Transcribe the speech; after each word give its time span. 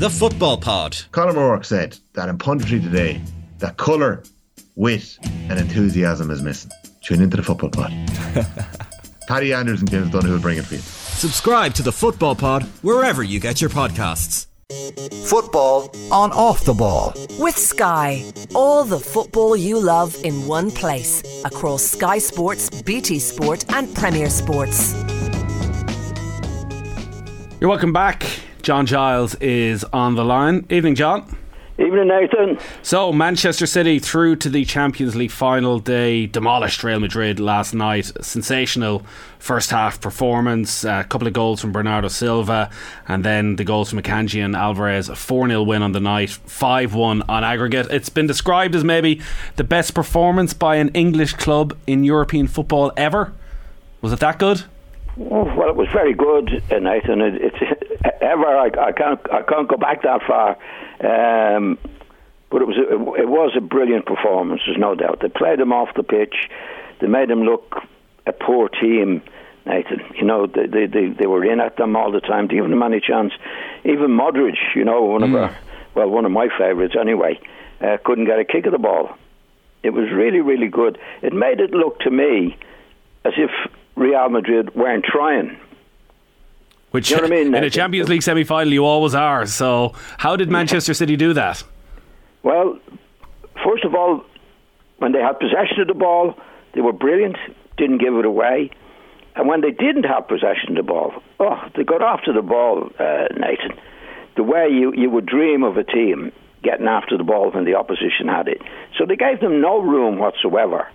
The 0.00 0.08
Football 0.08 0.56
Pod. 0.56 0.96
Conor 1.12 1.38
O'Rourke 1.38 1.66
said 1.66 1.98
that 2.14 2.30
in 2.30 2.38
punditry 2.38 2.82
today, 2.82 3.20
that 3.58 3.76
colour, 3.76 4.22
wit, 4.74 5.18
and 5.22 5.58
enthusiasm 5.58 6.30
is 6.30 6.40
missing. 6.40 6.70
Tune 7.02 7.20
into 7.20 7.36
the 7.36 7.42
Football 7.42 7.68
Pod. 7.68 7.92
Paddy 9.28 9.52
Andrews 9.52 9.80
and 9.80 9.90
James 9.90 10.08
Dunn 10.08 10.26
will 10.26 10.38
bring 10.38 10.56
it 10.56 10.64
for 10.64 10.76
you. 10.76 10.80
Subscribe 10.80 11.74
to 11.74 11.82
The 11.82 11.92
Football 11.92 12.34
Pod 12.34 12.62
wherever 12.80 13.22
you 13.22 13.40
get 13.40 13.60
your 13.60 13.68
podcasts. 13.68 14.46
Football 15.28 15.94
on 16.10 16.32
off 16.32 16.64
the 16.64 16.72
ball. 16.72 17.12
With 17.38 17.58
Sky. 17.58 18.24
All 18.54 18.86
the 18.86 18.98
football 18.98 19.54
you 19.54 19.78
love 19.78 20.16
in 20.24 20.46
one 20.46 20.70
place. 20.70 21.22
Across 21.44 21.82
Sky 21.82 22.16
Sports, 22.16 22.70
BT 22.84 23.18
Sport, 23.18 23.70
and 23.74 23.94
Premier 23.94 24.30
Sports. 24.30 24.94
You're 27.60 27.68
welcome 27.68 27.92
back. 27.92 28.24
John 28.70 28.86
Giles 28.86 29.34
is 29.40 29.82
on 29.92 30.14
the 30.14 30.24
line. 30.24 30.64
Evening, 30.70 30.94
John. 30.94 31.36
Evening, 31.76 32.06
Nathan. 32.06 32.56
So, 32.82 33.12
Manchester 33.12 33.66
City 33.66 33.98
through 33.98 34.36
to 34.36 34.48
the 34.48 34.64
Champions 34.64 35.16
League 35.16 35.32
final. 35.32 35.80
They 35.80 36.26
demolished 36.26 36.84
Real 36.84 37.00
Madrid 37.00 37.40
last 37.40 37.74
night. 37.74 38.12
Sensational 38.20 39.02
first 39.40 39.72
half 39.72 40.00
performance. 40.00 40.84
A 40.84 41.04
couple 41.08 41.26
of 41.26 41.32
goals 41.32 41.60
from 41.60 41.72
Bernardo 41.72 42.06
Silva, 42.06 42.70
and 43.08 43.24
then 43.24 43.56
the 43.56 43.64
goals 43.64 43.90
from 43.90 44.00
Akanji 44.00 44.40
and 44.40 44.54
Alvarez. 44.54 45.08
A 45.08 45.16
4 45.16 45.48
0 45.48 45.64
win 45.64 45.82
on 45.82 45.90
the 45.90 45.98
night, 45.98 46.30
5 46.30 46.94
1 46.94 47.22
on 47.28 47.42
aggregate. 47.42 47.88
It's 47.90 48.08
been 48.08 48.28
described 48.28 48.76
as 48.76 48.84
maybe 48.84 49.20
the 49.56 49.64
best 49.64 49.94
performance 49.94 50.54
by 50.54 50.76
an 50.76 50.90
English 50.90 51.32
club 51.32 51.76
in 51.88 52.04
European 52.04 52.46
football 52.46 52.92
ever. 52.96 53.32
Was 54.00 54.12
it 54.12 54.20
that 54.20 54.38
good? 54.38 54.62
Well, 55.16 55.68
it 55.68 55.74
was 55.74 55.88
very 55.88 56.14
good, 56.14 56.62
uh, 56.70 56.78
Nathan. 56.78 57.20
It, 57.20 57.34
it's 57.34 57.79
ever 58.30 58.46
I, 58.46 58.66
I, 58.66 58.92
can't 58.92 59.20
I 59.32 59.42
can't 59.42 59.68
go 59.68 59.76
back 59.76 60.02
that 60.02 60.22
far. 60.26 60.56
Um, 61.00 61.78
but 62.50 62.62
it 62.62 62.66
was 62.66 62.76
a, 62.76 63.22
it 63.22 63.28
was 63.28 63.52
a 63.56 63.60
brilliant 63.60 64.06
performance. 64.06 64.62
There's 64.66 64.78
no 64.78 64.94
doubt. 64.94 65.20
They 65.20 65.28
played 65.28 65.58
them 65.58 65.72
off 65.72 65.88
the 65.94 66.02
pitch. 66.02 66.34
They 67.00 67.06
made 67.06 67.28
them 67.30 67.42
look 67.42 67.76
a 68.26 68.32
poor 68.32 68.68
team. 68.68 69.22
Nathan, 69.66 70.00
you 70.16 70.24
know 70.24 70.46
they 70.46 70.66
they 70.66 70.86
they, 70.86 71.08
they 71.08 71.26
were 71.26 71.44
in 71.44 71.60
at 71.60 71.76
them 71.76 71.94
all 71.94 72.10
the 72.10 72.20
time, 72.20 72.48
to 72.48 72.54
give 72.54 72.68
them 72.68 72.82
any 72.82 73.00
chance. 73.00 73.32
Even 73.84 74.10
Modric, 74.10 74.56
you 74.74 74.84
know, 74.84 75.02
one 75.02 75.22
of 75.22 75.34
our, 75.34 75.56
well, 75.94 76.08
one 76.08 76.24
of 76.24 76.32
my 76.32 76.48
favourites 76.58 76.94
anyway, 76.98 77.38
uh, 77.80 77.98
couldn't 78.04 78.24
get 78.24 78.38
a 78.38 78.44
kick 78.44 78.66
of 78.66 78.72
the 78.72 78.78
ball. 78.78 79.16
It 79.82 79.90
was 79.90 80.10
really 80.10 80.40
really 80.40 80.68
good. 80.68 80.98
It 81.22 81.32
made 81.32 81.60
it 81.60 81.72
look 81.72 82.00
to 82.00 82.10
me 82.10 82.56
as 83.24 83.34
if 83.36 83.50
Real 83.96 84.28
Madrid 84.30 84.74
weren't 84.74 85.04
trying. 85.04 85.58
Which 86.90 87.10
You 87.10 87.16
know 87.16 87.22
what 87.22 87.32
I 87.32 87.34
mean? 87.44 87.54
in 87.54 87.64
a 87.64 87.70
Champions 87.70 88.08
League 88.08 88.22
semi 88.22 88.44
final 88.44 88.72
you 88.72 88.84
always 88.84 89.14
are. 89.14 89.46
So, 89.46 89.94
how 90.18 90.36
did 90.36 90.50
Manchester 90.50 90.92
City 90.94 91.16
do 91.16 91.32
that? 91.34 91.62
Well, 92.42 92.78
first 93.64 93.84
of 93.84 93.94
all, 93.94 94.24
when 94.98 95.12
they 95.12 95.20
had 95.20 95.38
possession 95.38 95.80
of 95.80 95.86
the 95.88 95.94
ball, 95.94 96.34
they 96.74 96.80
were 96.80 96.92
brilliant, 96.92 97.36
didn't 97.76 97.98
give 97.98 98.14
it 98.14 98.24
away. 98.24 98.70
And 99.36 99.48
when 99.48 99.60
they 99.60 99.70
didn't 99.70 100.04
have 100.04 100.26
possession 100.26 100.70
of 100.70 100.76
the 100.76 100.82
ball, 100.82 101.22
oh, 101.38 101.60
they 101.76 101.84
got 101.84 102.02
after 102.02 102.32
the 102.32 102.42
ball, 102.42 102.90
uh, 102.98 103.26
Nathan. 103.36 103.78
The 104.36 104.42
way 104.42 104.68
you, 104.68 104.92
you 104.94 105.10
would 105.10 105.26
dream 105.26 105.62
of 105.62 105.76
a 105.76 105.84
team 105.84 106.32
getting 106.62 106.86
after 106.86 107.16
the 107.16 107.24
ball 107.24 107.50
when 107.50 107.64
the 107.64 107.74
opposition 107.74 108.26
had 108.26 108.48
it. 108.48 108.60
So 108.98 109.06
they 109.06 109.16
gave 109.16 109.40
them 109.40 109.60
no 109.60 109.80
room 109.80 110.18
whatsoever. 110.18 110.88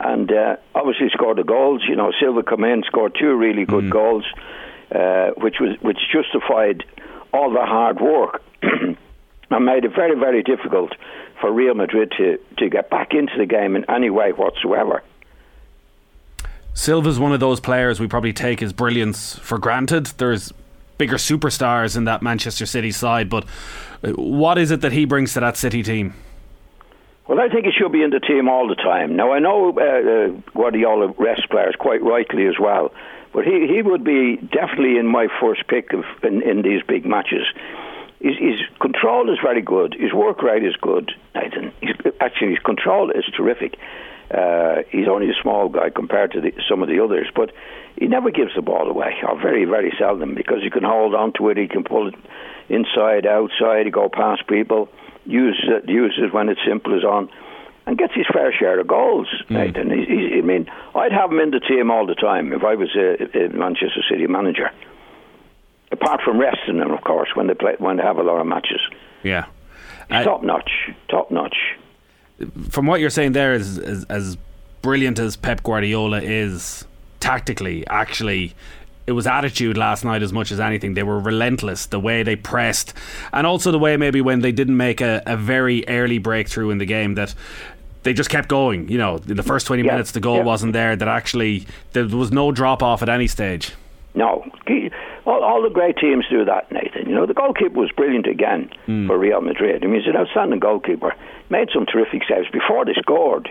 And 0.00 0.32
uh, 0.32 0.56
obviously 0.74 1.08
scored 1.12 1.38
the 1.38 1.44
goals. 1.44 1.82
You 1.88 1.94
know, 1.96 2.12
Silva 2.18 2.42
come 2.42 2.64
in, 2.64 2.82
scored 2.86 3.16
two 3.18 3.34
really 3.36 3.64
good 3.64 3.90
goals, 3.90 4.24
uh, 4.94 5.30
which 5.36 5.56
was 5.60 5.76
which 5.80 5.98
justified 6.12 6.84
all 7.32 7.50
the 7.50 7.66
hard 7.66 8.00
work 8.00 8.42
and 8.62 9.64
made 9.64 9.84
it 9.84 9.94
very, 9.94 10.18
very 10.18 10.42
difficult 10.42 10.92
for 11.40 11.52
Real 11.52 11.74
Madrid 11.74 12.12
to, 12.16 12.38
to 12.58 12.68
get 12.68 12.90
back 12.90 13.12
into 13.12 13.36
the 13.36 13.46
game 13.46 13.76
in 13.76 13.84
any 13.90 14.08
way 14.08 14.32
whatsoever. 14.32 15.02
Silva's 16.74 17.18
one 17.18 17.32
of 17.32 17.40
those 17.40 17.60
players 17.60 18.00
we 18.00 18.08
probably 18.08 18.32
take 18.32 18.60
his 18.60 18.72
brilliance 18.72 19.38
for 19.38 19.58
granted. 19.58 20.06
There's 20.18 20.52
bigger 20.98 21.16
superstars 21.16 21.96
in 21.96 22.04
that 22.04 22.22
Manchester 22.22 22.66
City 22.66 22.90
side, 22.90 23.28
but 23.28 23.44
uh, 24.02 24.10
what 24.12 24.58
is 24.58 24.70
it 24.70 24.80
that 24.80 24.92
he 24.92 25.04
brings 25.04 25.34
to 25.34 25.40
that 25.40 25.56
City 25.56 25.82
team? 25.82 26.14
Well, 27.26 27.40
I 27.40 27.48
think 27.48 27.64
he 27.64 27.72
should 27.72 27.92
be 27.92 28.02
in 28.02 28.10
the 28.10 28.20
team 28.20 28.48
all 28.48 28.68
the 28.68 28.74
time. 28.74 29.16
Now, 29.16 29.32
I 29.32 29.38
know 29.38 29.72
uh, 29.72 29.80
uh, 29.80 30.28
Guardiola 30.54 31.14
rests 31.18 31.46
players 31.46 31.74
quite 31.78 32.02
rightly 32.02 32.46
as 32.46 32.56
well, 32.60 32.92
but 33.32 33.44
he, 33.44 33.66
he 33.66 33.80
would 33.80 34.04
be 34.04 34.36
definitely 34.36 34.98
in 34.98 35.06
my 35.06 35.28
first 35.40 35.66
pick 35.66 35.94
of, 35.94 36.04
in, 36.22 36.42
in 36.42 36.60
these 36.62 36.82
big 36.86 37.06
matches. 37.06 37.46
His, 38.20 38.36
his 38.38 38.60
control 38.78 39.32
is 39.32 39.38
very 39.42 39.62
good. 39.62 39.96
His 39.98 40.12
work 40.12 40.42
rate 40.42 40.64
is 40.64 40.76
good, 40.76 41.12
Nathan. 41.34 41.72
He's, 41.80 41.96
actually, 42.20 42.50
his 42.50 42.58
control 42.58 43.10
is 43.10 43.24
terrific. 43.34 43.78
Uh, 44.30 44.82
he's 44.90 45.08
only 45.08 45.30
a 45.30 45.34
small 45.40 45.68
guy 45.68 45.88
compared 45.90 46.32
to 46.32 46.40
the, 46.42 46.52
some 46.68 46.82
of 46.82 46.88
the 46.88 47.02
others, 47.02 47.28
but 47.34 47.52
he 47.98 48.06
never 48.06 48.30
gives 48.30 48.54
the 48.54 48.62
ball 48.62 48.88
away, 48.88 49.14
or 49.26 49.40
very, 49.40 49.64
very 49.64 49.92
seldom, 49.98 50.34
because 50.34 50.62
he 50.62 50.68
can 50.68 50.82
hold 50.82 51.14
on 51.14 51.32
to 51.38 51.48
it. 51.48 51.56
He 51.56 51.68
can 51.68 51.84
pull 51.84 52.08
it 52.08 52.14
inside, 52.68 53.26
outside, 53.26 53.86
he 53.86 53.90
go 53.90 54.08
past 54.08 54.46
people, 54.46 54.88
use 55.26 55.62
it, 55.68 55.88
use 55.88 56.18
it 56.22 56.32
when 56.32 56.48
it's 56.48 56.60
simple 56.66 56.96
as 56.96 57.04
on, 57.04 57.28
and 57.86 57.98
gets 57.98 58.14
his 58.14 58.26
fair 58.32 58.52
share 58.52 58.80
of 58.80 58.86
goals. 58.86 59.28
Nathan, 59.50 59.90
he, 59.90 60.04
he, 60.06 60.38
I 60.38 60.40
mean, 60.40 60.70
I'd 60.94 61.12
have 61.12 61.30
him 61.30 61.40
in 61.40 61.50
the 61.50 61.60
team 61.60 61.90
all 61.90 62.06
the 62.06 62.14
time 62.14 62.52
if 62.52 62.62
I 62.64 62.74
was 62.74 62.94
a, 62.96 63.44
a 63.44 63.48
Manchester 63.50 64.02
City 64.08 64.26
manager. 64.26 64.70
Apart 65.92 66.22
from 66.24 66.38
resting 66.38 66.78
them, 66.78 66.90
of 66.90 67.02
course, 67.02 67.28
when 67.34 67.46
they 67.46 67.54
play, 67.54 67.74
when 67.78 67.98
they 67.98 68.02
have 68.02 68.16
a 68.16 68.22
lot 68.22 68.40
of 68.40 68.46
matches. 68.46 68.80
Yeah. 69.22 69.46
Uh, 70.10 70.24
top 70.24 70.42
notch, 70.42 70.70
top 71.08 71.30
notch. 71.30 71.56
from 72.70 72.86
what 72.86 73.00
you're 73.00 73.10
saying 73.10 73.32
there 73.32 73.52
is 73.52 73.78
as, 73.78 74.04
as 74.04 74.36
brilliant 74.82 75.18
as 75.18 75.36
Pep 75.36 75.62
Guardiola 75.62 76.20
is 76.20 76.84
tactically, 77.20 77.86
actually 77.86 78.54
it 79.06 79.12
was 79.12 79.26
attitude 79.26 79.76
last 79.76 80.04
night 80.04 80.22
as 80.22 80.32
much 80.32 80.50
as 80.50 80.58
anything. 80.60 80.94
They 80.94 81.02
were 81.02 81.18
relentless, 81.18 81.86
the 81.86 82.00
way 82.00 82.22
they 82.22 82.36
pressed, 82.36 82.94
and 83.32 83.46
also 83.46 83.70
the 83.70 83.78
way 83.78 83.96
maybe 83.96 84.20
when 84.20 84.40
they 84.40 84.52
didn't 84.52 84.76
make 84.76 85.00
a, 85.00 85.22
a 85.26 85.36
very 85.36 85.86
early 85.88 86.18
breakthrough 86.18 86.70
in 86.70 86.78
the 86.78 86.86
game 86.86 87.14
that 87.14 87.34
they 88.02 88.12
just 88.12 88.30
kept 88.30 88.48
going. 88.48 88.88
You 88.88 88.98
know, 88.98 89.16
in 89.28 89.36
the 89.36 89.42
first 89.42 89.66
20 89.66 89.82
Yeah, 89.82 89.92
minutes, 89.92 90.12
the 90.12 90.20
goal 90.20 90.38
yeah. 90.38 90.42
wasn't 90.44 90.72
there, 90.72 90.96
that 90.96 91.08
actually 91.08 91.66
there 91.92 92.06
was 92.06 92.32
no 92.32 92.50
drop 92.52 92.82
off 92.82 93.02
at 93.02 93.08
any 93.08 93.26
stage. 93.26 93.72
No, 94.14 94.48
all, 95.26 95.42
all 95.42 95.62
the 95.62 95.70
great 95.70 95.96
teams 95.96 96.24
do 96.30 96.44
that, 96.44 96.70
Nathan. 96.70 97.08
You 97.08 97.14
know, 97.16 97.26
the 97.26 97.34
goalkeeper 97.34 97.78
was 97.78 97.90
brilliant 97.90 98.26
again 98.28 98.70
for 98.86 99.18
Real 99.18 99.40
Madrid. 99.40 99.82
I 99.82 99.86
mean, 99.88 100.00
he's 100.00 100.08
an 100.08 100.16
outstanding 100.16 100.60
goalkeeper. 100.60 101.14
Made 101.50 101.68
some 101.74 101.84
terrific 101.84 102.22
saves 102.28 102.48
before 102.52 102.84
they 102.84 102.94
scored. 102.94 103.50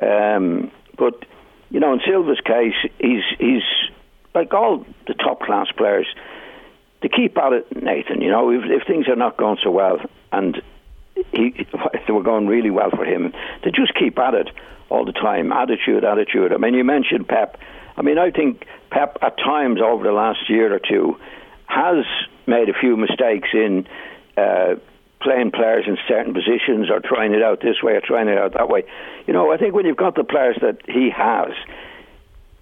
Um, 0.00 0.70
but 0.96 1.24
you 1.70 1.80
know, 1.80 1.92
in 1.92 2.00
Silva's 2.06 2.40
case, 2.40 2.74
he's 3.00 3.22
he's 3.38 3.62
like 4.36 4.52
all 4.52 4.84
the 5.06 5.14
top 5.14 5.40
class 5.40 5.66
players. 5.76 6.06
To 7.02 7.08
keep 7.08 7.36
at 7.38 7.52
it, 7.52 7.82
Nathan. 7.82 8.20
You 8.20 8.30
know, 8.30 8.50
if, 8.50 8.62
if 8.64 8.86
things 8.86 9.08
are 9.08 9.16
not 9.16 9.36
going 9.36 9.58
so 9.62 9.70
well, 9.70 9.98
and 10.32 10.62
he 11.32 11.50
they 12.06 12.12
were 12.12 12.22
going 12.22 12.46
really 12.46 12.70
well 12.70 12.90
for 12.90 13.04
him, 13.04 13.32
to 13.62 13.70
just 13.70 13.94
keep 13.94 14.18
at 14.18 14.34
it 14.34 14.50
all 14.90 15.04
the 15.04 15.12
time. 15.12 15.52
Attitude, 15.52 16.04
attitude. 16.04 16.52
I 16.52 16.58
mean, 16.58 16.74
you 16.74 16.84
mentioned 16.84 17.26
Pep. 17.28 17.58
I 17.96 18.02
mean, 18.02 18.18
I 18.18 18.30
think 18.30 18.66
Pep 18.90 19.18
at 19.22 19.38
times 19.38 19.80
over 19.80 20.04
the 20.04 20.12
last 20.12 20.48
year 20.48 20.74
or 20.74 20.78
two 20.78 21.16
has 21.66 22.04
made 22.46 22.68
a 22.68 22.74
few 22.78 22.96
mistakes 22.96 23.48
in 23.52 23.86
uh, 24.36 24.74
playing 25.20 25.50
players 25.50 25.84
in 25.86 25.96
certain 26.06 26.34
positions 26.34 26.90
or 26.90 27.00
trying 27.00 27.32
it 27.32 27.42
out 27.42 27.60
this 27.60 27.82
way 27.82 27.94
or 27.94 28.00
trying 28.00 28.28
it 28.28 28.38
out 28.38 28.52
that 28.54 28.68
way. 28.68 28.84
You 29.26 29.32
know, 29.32 29.50
I 29.50 29.56
think 29.56 29.74
when 29.74 29.86
you've 29.86 29.96
got 29.96 30.14
the 30.14 30.24
players 30.24 30.56
that 30.60 30.78
he 30.86 31.10
has, 31.10 31.52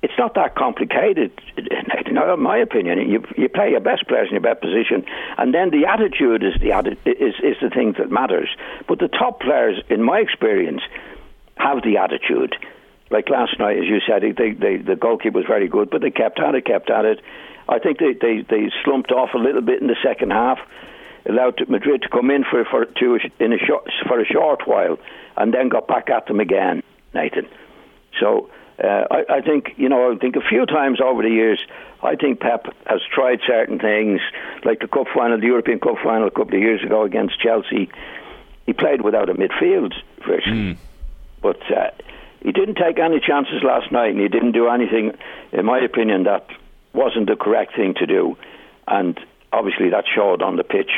it's 0.04 0.18
not 0.18 0.34
that 0.34 0.54
complicated. 0.54 1.32
In 1.56 2.42
my 2.42 2.58
opinion, 2.58 3.10
you 3.10 3.24
you 3.38 3.48
play 3.48 3.70
your 3.70 3.80
best 3.80 4.06
players 4.06 4.28
in 4.28 4.34
your 4.34 4.42
best 4.42 4.60
position, 4.60 5.02
and 5.38 5.54
then 5.54 5.70
the 5.70 5.86
attitude 5.86 6.44
is 6.44 6.52
the 6.60 6.70
atti- 6.76 6.98
is 7.06 7.34
is 7.42 7.56
the 7.62 7.70
thing 7.70 7.94
that 7.96 8.10
matters. 8.10 8.50
But 8.86 8.98
the 8.98 9.08
top 9.08 9.40
players, 9.40 9.82
in 9.88 10.02
my 10.02 10.18
experience, 10.18 10.82
have 11.56 11.82
the 11.82 11.96
attitude. 11.96 12.54
Like 13.10 13.30
last 13.30 13.58
night, 13.58 13.78
as 13.78 13.84
you 13.84 14.00
said, 14.06 14.22
they, 14.36 14.52
they, 14.52 14.76
the 14.76 14.96
goalkeeper 14.96 15.38
was 15.38 15.46
very 15.46 15.68
good, 15.68 15.88
but 15.88 16.02
they 16.02 16.10
kept 16.10 16.38
at 16.38 16.54
it, 16.54 16.66
kept 16.66 16.90
at 16.90 17.04
it. 17.06 17.20
I 17.68 17.78
think 17.78 17.98
they, 17.98 18.12
they, 18.12 18.42
they 18.48 18.70
slumped 18.84 19.12
off 19.12 19.30
a 19.34 19.38
little 19.38 19.62
bit 19.62 19.80
in 19.80 19.86
the 19.86 19.96
second 20.02 20.32
half, 20.32 20.58
allowed 21.24 21.60
Madrid 21.68 22.02
to 22.02 22.08
come 22.08 22.30
in 22.30 22.44
for 22.44 22.64
for 22.64 22.84
to 22.84 23.18
in 23.38 23.52
a 23.54 23.58
short, 23.58 23.88
for 24.06 24.20
a 24.20 24.26
short 24.26 24.66
while, 24.66 24.98
and 25.36 25.54
then 25.54 25.70
got 25.70 25.88
back 25.88 26.10
at 26.10 26.26
them 26.26 26.40
again, 26.40 26.82
Nathan. 27.14 27.48
So 28.20 28.50
uh, 28.82 29.04
I, 29.10 29.36
I 29.36 29.40
think 29.40 29.74
you 29.76 29.88
know 29.88 30.12
I 30.12 30.16
think 30.16 30.36
a 30.36 30.40
few 30.40 30.66
times 30.66 31.00
over 31.00 31.22
the 31.22 31.30
years, 31.30 31.60
I 32.02 32.16
think 32.16 32.40
Pep 32.40 32.66
has 32.86 33.00
tried 33.12 33.40
certain 33.46 33.78
things, 33.78 34.20
like 34.64 34.80
the 34.80 34.88
cup 34.88 35.06
final, 35.14 35.38
the 35.38 35.46
European 35.46 35.78
Cup 35.78 35.96
final 36.02 36.26
a 36.26 36.30
couple 36.30 36.54
of 36.56 36.60
years 36.62 36.82
ago 36.82 37.04
against 37.04 37.40
Chelsea. 37.40 37.90
He 38.66 38.72
played 38.72 39.02
without 39.02 39.28
a 39.28 39.34
midfield 39.34 39.92
virtually, 40.26 40.78
but 41.42 41.60
uh, 41.70 41.90
he 42.42 42.52
didn't 42.52 42.76
take 42.76 42.98
any 42.98 43.20
chances 43.20 43.62
last 43.62 43.92
night, 43.92 44.10
and 44.10 44.20
he 44.20 44.28
didn't 44.28 44.52
do 44.52 44.68
anything, 44.68 45.12
in 45.52 45.64
my 45.64 45.78
opinion, 45.78 46.24
that 46.24 46.46
wasn't 46.92 47.28
the 47.28 47.36
correct 47.36 47.76
thing 47.76 47.94
to 47.94 48.06
do, 48.06 48.36
and 48.88 49.18
obviously 49.52 49.90
that 49.90 50.04
showed 50.12 50.42
on 50.42 50.56
the 50.56 50.64
pitch. 50.64 50.90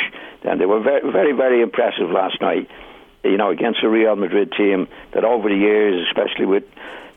and 0.43 0.61
they 0.61 0.67
were 0.67 0.81
very, 0.81 1.11
very, 1.11 1.33
very 1.33 1.63
impressive 1.63 2.11
last 2.11 2.41
night. 2.41 2.69
You 3.23 3.37
know, 3.37 3.51
against 3.51 3.83
a 3.83 3.89
Real 3.89 4.15
Madrid 4.15 4.53
team 4.57 4.87
that 5.13 5.25
over 5.25 5.49
the 5.49 5.57
years, 5.57 6.07
especially 6.09 6.47
with 6.47 6.63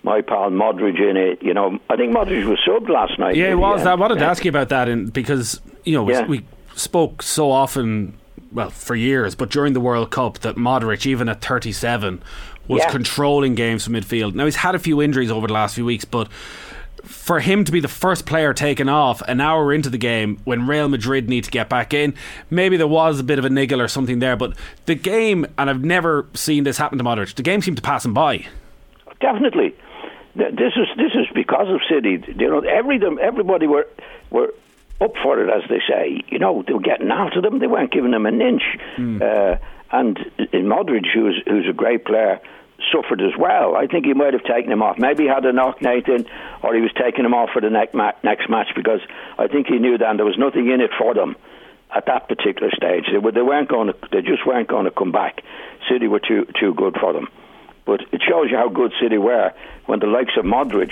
my 0.04 0.22
pal 0.22 0.50
Modric 0.50 1.00
in 1.00 1.18
it, 1.18 1.42
you 1.44 1.54
know, 1.54 1.80
I 1.90 1.96
think 1.96 2.14
Modric 2.16 2.46
was 2.46 2.60
subbed 2.68 2.90
last 2.90 3.18
night. 3.20 3.36
Yeah, 3.36 3.50
he 3.50 3.56
was. 3.56 3.86
I 3.86 3.96
wanted 3.96 4.20
to 4.20 4.26
ask 4.26 4.44
you 4.46 4.50
about 4.50 4.70
that, 4.70 4.88
and 4.90 5.12
because 5.12 5.60
you 5.84 5.94
know 5.94 6.04
we, 6.04 6.14
Yeah. 6.14 6.26
we 6.26 6.46
spoke 6.76 7.22
so 7.22 7.52
often, 7.52 8.14
well, 8.54 8.70
for 8.70 8.96
years, 8.96 9.36
but 9.36 9.50
during 9.50 9.74
the 9.74 9.80
World 9.82 10.12
Cup, 10.12 10.40
that 10.40 10.56
Modric, 10.56 11.06
even 11.06 11.28
at 11.30 11.42
37, 11.42 12.22
was 12.68 12.82
Yeah. 12.84 12.90
controlling 12.92 13.56
games 13.56 13.84
from 13.84 13.94
midfield. 13.94 14.36
Now 14.36 14.46
he's 14.46 14.58
had 14.58 14.76
a 14.76 14.80
few 14.80 15.02
injuries 15.02 15.32
over 15.32 15.48
the 15.48 15.54
last 15.54 15.76
few 15.76 15.86
weeks, 15.86 16.06
but 16.06 16.30
for 17.04 17.40
him 17.40 17.64
to 17.64 17.72
be 17.72 17.80
the 17.80 17.88
first 17.88 18.26
player 18.26 18.54
taken 18.54 18.88
off 18.90 19.22
an 19.28 19.42
hour 19.42 19.74
into 19.74 19.90
the 19.90 19.98
game 19.98 20.38
when 20.44 20.68
Real 20.68 20.88
Madrid 20.90 21.28
need 21.30 21.44
to 21.46 21.50
get 21.52 21.68
back 21.70 21.94
in, 21.94 22.14
maybe 22.50 22.78
there 22.78 22.88
was 22.88 23.20
a 23.20 23.24
bit 23.24 23.40
of 23.40 23.46
a 23.46 23.50
niggle 23.50 23.82
or 23.82 23.88
something 23.88 24.20
there. 24.20 24.36
But 24.36 24.54
the 24.86 24.96
game, 24.96 25.46
and 25.58 25.70
I've 25.70 25.84
never 25.84 26.28
seen 26.34 26.64
this 26.66 26.78
happen 26.78 26.98
to 26.98 27.04
Modric, 27.04 27.34
the 27.36 27.42
game 27.44 27.62
seemed 27.62 27.78
to 27.78 27.84
pass 27.84 28.06
him 28.06 28.14
by. 28.14 28.46
Definitely. 29.22 29.74
Th- 30.38 30.54
This 30.54 30.74
is 30.76 30.88
this 30.98 31.12
is 31.16 31.28
because 31.34 31.68
of 31.70 31.82
City. 31.90 32.24
You 32.38 32.50
know, 32.50 32.60
every 32.60 32.98
them 32.98 33.20
everybody 33.22 33.68
were 33.68 33.88
were 34.30 34.54
up 35.02 35.14
for 35.24 35.40
it, 35.42 35.50
as 35.50 35.68
they 35.70 35.80
say. 35.88 36.22
You 36.30 36.40
know, 36.40 36.64
they 36.66 36.74
were 36.74 36.82
getting 36.82 37.10
after 37.12 37.42
them. 37.42 37.60
They 37.60 37.68
weren't 37.68 37.92
giving 37.92 38.12
them 38.12 38.26
an 38.26 38.42
inch. 38.42 38.64
Uh, 39.22 39.58
and 39.92 40.18
in 40.54 40.66
Modric, 40.66 41.06
who's 41.14 41.42
who's 41.48 41.68
a 41.70 41.74
great 41.74 42.06
player, 42.06 42.40
suffered 42.94 43.22
as 43.22 43.36
well. 43.38 43.76
I 43.76 43.88
think 43.88 44.06
he 44.06 44.14
might 44.14 44.34
have 44.34 44.44
taken 44.44 44.72
him 44.72 44.82
off. 44.84 44.98
Maybe 45.00 45.24
he 45.24 45.30
had 45.30 45.46
a 45.46 45.52
knock, 45.54 45.82
Nathan, 45.82 46.26
or 46.64 46.76
he 46.76 46.82
was 46.82 46.92
taking 46.94 47.26
him 47.26 47.34
off 47.34 47.50
for 47.52 47.62
the 47.62 47.70
next, 47.70 47.94
ma- 47.94 48.12
next 48.24 48.50
match 48.50 48.68
because 48.76 49.02
I 49.38 49.48
think 49.48 49.68
he 49.68 49.80
knew 49.80 49.98
then 49.98 50.18
there 50.18 50.26
was 50.26 50.38
nothing 50.38 50.70
in 50.70 50.80
it 50.80 50.92
for 50.98 51.14
them 51.14 51.36
at 51.94 52.06
that 52.06 52.28
particular 52.30 52.70
stage. 52.72 53.06
They, 53.12 53.18
were, 53.18 53.32
they 53.32 53.42
weren't 53.42 53.68
going 53.68 53.88
to. 53.88 53.96
They 54.12 54.22
just 54.22 54.46
weren't 54.46 54.68
going 54.68 54.86
to 54.86 54.92
come 54.92 55.12
back. 55.12 55.42
City 55.92 56.08
were 56.08 56.20
too 56.20 56.46
too 56.60 56.74
good 56.76 56.96
for 57.02 57.14
them. 57.14 57.28
But 57.90 58.02
it 58.12 58.22
shows 58.22 58.52
you 58.52 58.58
how 58.58 58.70
good 58.70 58.94
City 59.02 59.18
were 59.18 59.52
when 59.88 59.98
the 60.00 60.06
likes 60.06 60.38
of 60.38 60.46
Modric 60.46 60.92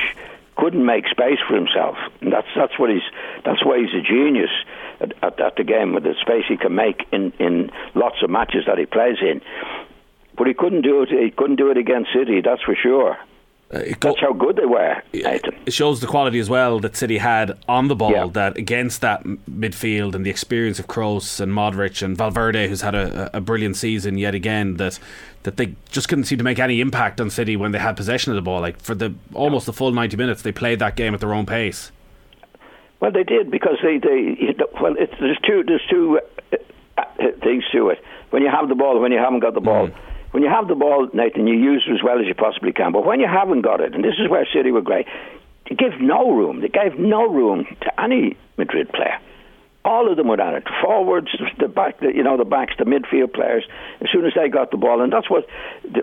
couldn't 0.56 0.84
make 0.84 1.08
space 1.08 1.38
for 1.48 1.54
himself. 1.54 1.96
And 2.22 2.34
that's 2.34 2.48
that's 2.56 2.80
what 2.80 2.90
he's 2.90 3.06
that's 3.46 3.64
why 3.64 3.78
he's 3.78 3.94
a 3.94 4.02
genius 4.02 4.50
at, 5.00 5.14
at, 5.22 5.40
at 5.40 5.56
the 5.58 5.64
game 5.64 5.94
with 5.94 6.06
the 6.06 6.16
space 6.20 6.46
he 6.50 6.58
can 6.58 6.74
make 6.74 7.06
in, 7.12 7.34
in 7.38 7.72
lots 7.94 8.24
of 8.24 8.32
matches 8.32 8.64
that 8.66 8.80
he 8.80 8.88
plays 8.88 9.18
in. 9.22 9.44
But 10.36 10.48
he 10.48 10.56
couldn't 10.56 10.82
do 10.82 11.04
it. 11.04 11.10
He 11.10 11.30
couldn't 11.30 11.58
do 11.58 11.70
it 11.70 11.78
against 11.78 12.12
City. 12.14 12.42
That's 12.42 12.64
for 12.64 12.74
sure. 12.74 13.16
It 13.70 14.00
go- 14.00 14.10
That's 14.10 14.22
how 14.22 14.32
good 14.32 14.56
they 14.56 14.66
were, 14.66 15.02
it 15.12 15.74
shows 15.74 16.00
the 16.00 16.08
quality 16.08 16.40
as 16.40 16.50
well 16.50 16.80
that 16.80 16.96
City 16.96 17.18
had 17.18 17.58
on 17.68 17.90
the 17.90 17.96
ball. 17.96 18.12
Yeah. 18.12 18.28
That 18.32 18.58
against 18.58 19.02
that 19.02 19.24
midfield 19.24 20.16
and 20.16 20.26
the 20.26 20.30
experience 20.30 20.80
of 20.80 20.88
Kroos 20.88 21.42
and 21.42 21.52
Modric 21.52 22.02
and 22.02 22.18
Valverde, 22.18 22.70
who's 22.70 22.82
had 22.82 22.96
a, 22.96 23.30
a 23.36 23.42
brilliant 23.42 23.76
season 23.76 24.18
yet 24.18 24.34
again, 24.34 24.78
that 24.78 25.00
that 25.44 25.58
they 25.58 25.76
just 25.90 26.08
couldn't 26.08 26.26
seem 26.26 26.38
to 26.38 26.46
make 26.46 26.60
any 26.60 26.80
impact 26.80 27.20
on 27.20 27.30
City 27.30 27.58
when 27.58 27.74
they 27.74 27.80
had 27.80 27.98
possession 27.98 28.32
of 28.32 28.38
the 28.38 28.42
ball. 28.42 28.62
Like 28.62 28.80
for 28.82 28.96
the 28.96 29.14
almost 29.34 29.66
the 29.66 29.74
full 29.74 29.92
ninety 29.92 30.16
minutes, 30.16 30.44
they 30.44 30.54
played 30.54 30.80
that 30.80 30.96
game 30.96 31.14
at 31.14 31.20
their 31.20 31.34
own 31.34 31.46
pace. 31.46 31.92
Well, 33.02 33.12
they 33.12 33.24
did 33.24 33.52
because 33.52 33.78
they 33.84 33.98
they 33.98 34.38
well, 34.82 34.96
it's, 34.98 35.14
there's 35.20 35.40
two 35.46 35.64
there's 35.68 35.86
two 35.90 36.22
uh, 36.54 36.56
uh, 36.98 37.04
things 37.44 37.66
to 37.74 37.90
it. 37.90 38.00
When 38.30 38.44
you 38.44 38.50
have 38.50 38.70
the 38.70 38.76
ball, 38.76 39.00
when 39.02 39.12
you 39.12 39.18
haven't 39.20 39.42
got 39.42 39.54
the 39.56 39.62
ball. 39.62 39.90
When 40.38 40.44
you 40.44 40.52
have 40.52 40.68
the 40.68 40.76
ball, 40.76 41.10
Nathan, 41.16 41.48
you 41.48 41.56
use 41.56 41.84
it 41.90 41.94
as 41.94 42.04
well 42.04 42.20
as 42.20 42.28
you 42.28 42.36
possibly 42.36 42.72
can. 42.72 42.92
But 42.92 43.04
when 43.04 43.20
you 43.20 43.26
haven't 43.28 43.64
got 43.64 43.82
it, 43.82 43.96
and 43.96 44.04
this 44.04 44.20
is 44.20 44.30
where 44.30 44.46
City 44.54 44.70
were 44.70 44.84
great, 44.84 45.08
they 45.68 45.74
give 45.74 46.00
no 46.00 46.30
room. 46.30 46.62
They 46.62 46.68
gave 46.68 47.00
no 47.00 47.28
room 47.28 47.66
to 47.82 48.00
any 48.00 48.38
Madrid 48.56 48.88
player. 48.90 49.18
All 49.84 50.08
of 50.08 50.16
them 50.16 50.28
were 50.28 50.40
at 50.40 50.54
it. 50.54 50.68
Forwards, 50.80 51.30
the 51.58 51.68
back, 51.68 52.02
the, 52.02 52.14
you 52.14 52.22
know, 52.22 52.38
the 52.38 52.46
backs, 52.46 52.76
the 52.78 52.86
midfield 52.86 53.34
players. 53.34 53.64
As 54.00 54.10
soon 54.12 54.28
as 54.28 54.34
they 54.36 54.48
got 54.48 54.70
the 54.70 54.78
ball, 54.78 55.02
and 55.02 55.12
that's 55.12 55.28
what 55.28 55.48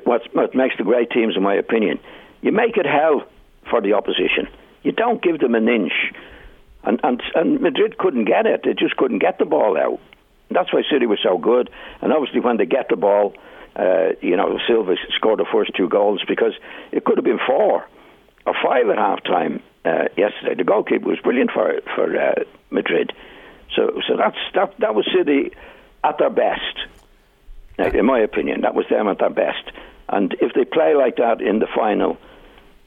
what, 0.02 0.52
makes 0.52 0.76
the 0.78 0.82
great 0.82 1.12
teams, 1.12 1.36
in 1.36 1.42
my 1.44 1.54
opinion. 1.54 2.00
You 2.42 2.50
make 2.50 2.76
it 2.76 2.86
hell 2.86 3.22
for 3.70 3.80
the 3.80 3.92
opposition. 3.92 4.48
You 4.82 4.90
don't 4.90 5.22
give 5.22 5.38
them 5.38 5.54
an 5.54 5.68
inch. 5.68 5.92
And, 6.82 6.98
and 7.04 7.22
and 7.36 7.60
Madrid 7.60 7.98
couldn't 7.98 8.24
get 8.24 8.46
it. 8.46 8.62
They 8.64 8.72
just 8.72 8.96
couldn't 8.96 9.20
get 9.20 9.38
the 9.38 9.44
ball 9.44 9.78
out. 9.78 10.00
That's 10.50 10.72
why 10.72 10.82
City 10.90 11.06
was 11.06 11.20
so 11.22 11.38
good. 11.38 11.70
And 12.02 12.12
obviously, 12.12 12.40
when 12.40 12.56
they 12.56 12.66
get 12.66 12.88
the 12.88 12.96
ball, 12.96 13.32
uh, 13.76 14.10
you 14.20 14.36
know, 14.36 14.58
Silva 14.66 14.94
scored 15.16 15.40
the 15.40 15.46
first 15.52 15.72
two 15.76 15.88
goals 15.88 16.22
because 16.26 16.52
it 16.92 17.04
could 17.04 17.16
have 17.18 17.24
been 17.24 17.40
four 17.46 17.86
or 18.46 18.54
five 18.62 18.88
at 18.88 18.98
half 18.98 19.22
time 19.24 19.62
uh, 19.84 20.04
yesterday. 20.16 20.54
The 20.56 20.64
goalkeeper 20.64 21.08
was 21.08 21.18
brilliant 21.20 21.50
for 21.50 21.80
for 21.94 22.16
uh, 22.18 22.44
Madrid. 22.70 23.12
So 23.74 24.00
so 24.06 24.16
that's 24.16 24.36
that 24.54 24.74
that 24.78 24.94
was 24.94 25.06
City 25.16 25.52
at 26.02 26.18
their 26.18 26.30
best. 26.30 26.76
In 27.78 28.06
my 28.06 28.20
opinion, 28.20 28.60
that 28.60 28.74
was 28.74 28.86
them 28.88 29.08
at 29.08 29.18
their 29.18 29.30
best. 29.30 29.72
And 30.08 30.34
if 30.40 30.52
they 30.54 30.64
play 30.64 30.94
like 30.94 31.16
that 31.16 31.40
in 31.40 31.58
the 31.58 31.66
final, 31.74 32.18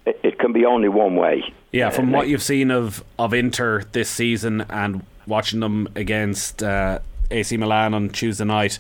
it, 0.06 0.18
it 0.24 0.40
can 0.40 0.54
be 0.54 0.66
only 0.66 0.88
one 0.88 1.16
way. 1.16 1.44
Yeah, 1.74 1.90
from 1.90 2.14
Uh, 2.14 2.20
what 2.20 2.28
you've 2.30 2.44
seen 2.44 2.72
of 2.72 3.04
of 3.20 3.34
Inter 3.34 3.84
this 3.92 4.10
season 4.10 4.66
and 4.70 5.04
watching 5.26 5.60
them 5.60 5.90
against 5.96 6.64
uh, 6.64 7.00
AC 7.30 7.58
Milan 7.58 7.94
on 7.94 8.10
Tuesday 8.10 8.46
night, 8.46 8.80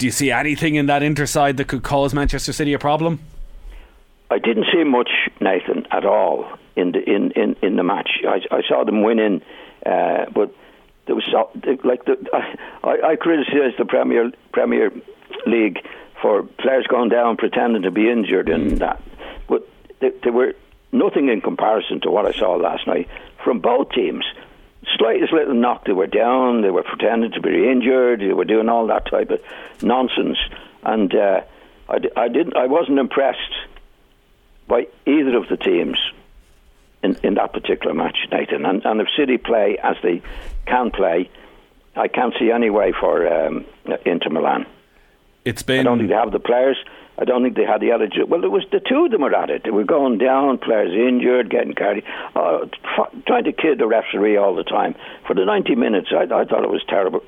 do 0.00 0.06
you 0.06 0.12
see 0.12 0.30
anything 0.30 0.76
in 0.76 0.86
that 0.86 1.02
Inter 1.02 1.26
side 1.26 1.58
that 1.58 1.68
could 1.68 1.82
cause 1.82 2.14
Manchester 2.14 2.54
City 2.54 2.72
a 2.72 2.78
problem? 2.78 3.20
I 4.30 4.38
didn't 4.38 4.64
see 4.72 4.82
much, 4.82 5.10
Nathan, 5.40 5.86
at 5.90 6.06
all 6.06 6.50
in 6.74 6.92
the 6.92 7.00
in, 7.00 7.32
in, 7.32 7.54
in 7.62 7.76
the 7.76 7.82
match. 7.82 8.08
I, 8.26 8.40
I 8.50 8.62
saw 8.66 8.82
them 8.84 9.02
winning, 9.02 9.42
uh, 9.84 10.24
but 10.34 10.54
there 11.04 11.14
was 11.14 11.24
so, 11.30 11.50
like 11.84 12.06
the 12.06 12.16
I, 12.82 13.10
I 13.10 13.16
criticised 13.16 13.78
the 13.78 13.84
Premier 13.84 14.32
Premier 14.52 14.90
League 15.46 15.80
for 16.22 16.44
players 16.44 16.86
going 16.86 17.10
down 17.10 17.36
pretending 17.36 17.82
to 17.82 17.90
be 17.90 18.10
injured 18.10 18.48
and 18.48 18.78
that, 18.78 19.02
but 19.48 19.68
they, 20.00 20.12
they 20.24 20.30
were 20.30 20.54
nothing 20.92 21.28
in 21.28 21.42
comparison 21.42 22.00
to 22.02 22.10
what 22.10 22.24
I 22.24 22.32
saw 22.32 22.54
last 22.54 22.86
night 22.86 23.06
from 23.44 23.60
both 23.60 23.90
teams. 23.90 24.24
Slightest 24.96 25.32
little 25.32 25.54
knock, 25.54 25.84
they 25.84 25.92
were 25.92 26.06
down. 26.06 26.62
They 26.62 26.70
were 26.70 26.82
pretending 26.82 27.32
to 27.32 27.40
be 27.40 27.68
injured. 27.68 28.20
They 28.20 28.32
were 28.32 28.44
doing 28.44 28.68
all 28.68 28.86
that 28.86 29.10
type 29.10 29.30
of 29.30 29.40
nonsense, 29.82 30.38
and 30.82 31.14
uh, 31.14 31.42
I, 31.88 31.98
I 32.16 32.28
didn't. 32.28 32.56
I 32.56 32.66
wasn't 32.66 32.98
impressed 32.98 33.38
by 34.66 34.86
either 35.06 35.36
of 35.36 35.48
the 35.48 35.56
teams 35.56 35.98
in, 37.02 37.16
in 37.22 37.34
that 37.34 37.52
particular 37.52 37.94
match, 37.94 38.16
Nathan. 38.30 38.64
And, 38.64 38.84
and 38.84 39.00
if 39.00 39.08
City 39.16 39.36
play 39.36 39.76
as 39.82 39.96
they 40.02 40.22
can 40.66 40.90
play, 40.90 41.30
I 41.96 42.08
can't 42.08 42.34
see 42.38 42.50
any 42.50 42.70
way 42.70 42.92
for 42.98 43.26
um, 43.26 43.64
Inter 44.06 44.30
Milan. 44.30 44.66
It's 45.44 45.62
been 45.62 45.80
I 45.80 45.82
don't 45.82 45.98
think 45.98 46.10
they 46.10 46.16
have 46.16 46.32
the 46.32 46.40
players. 46.40 46.76
I 47.20 47.24
don't 47.24 47.42
think 47.42 47.54
they 47.54 47.66
had 47.66 47.82
the 47.82 47.92
attitude. 47.92 48.30
Well, 48.30 48.42
it 48.44 48.50
was 48.50 48.64
the 48.72 48.80
two 48.80 49.04
of 49.04 49.10
them 49.10 49.20
were 49.20 49.34
at 49.34 49.50
it. 49.50 49.64
They 49.64 49.70
were 49.70 49.84
going 49.84 50.16
down, 50.16 50.56
players 50.56 50.92
injured, 50.92 51.50
getting 51.50 51.74
carried, 51.74 52.02
uh, 52.34 52.60
f- 52.98 53.12
trying 53.26 53.44
to 53.44 53.52
kid 53.52 53.78
the 53.78 53.86
referee 53.86 54.38
all 54.38 54.54
the 54.54 54.64
time. 54.64 54.94
For 55.26 55.34
the 55.34 55.44
90 55.44 55.74
minutes, 55.74 56.08
I, 56.12 56.22
I 56.22 56.44
thought 56.46 56.64
it 56.64 56.70
was 56.70 56.82
terrible. 56.88 57.20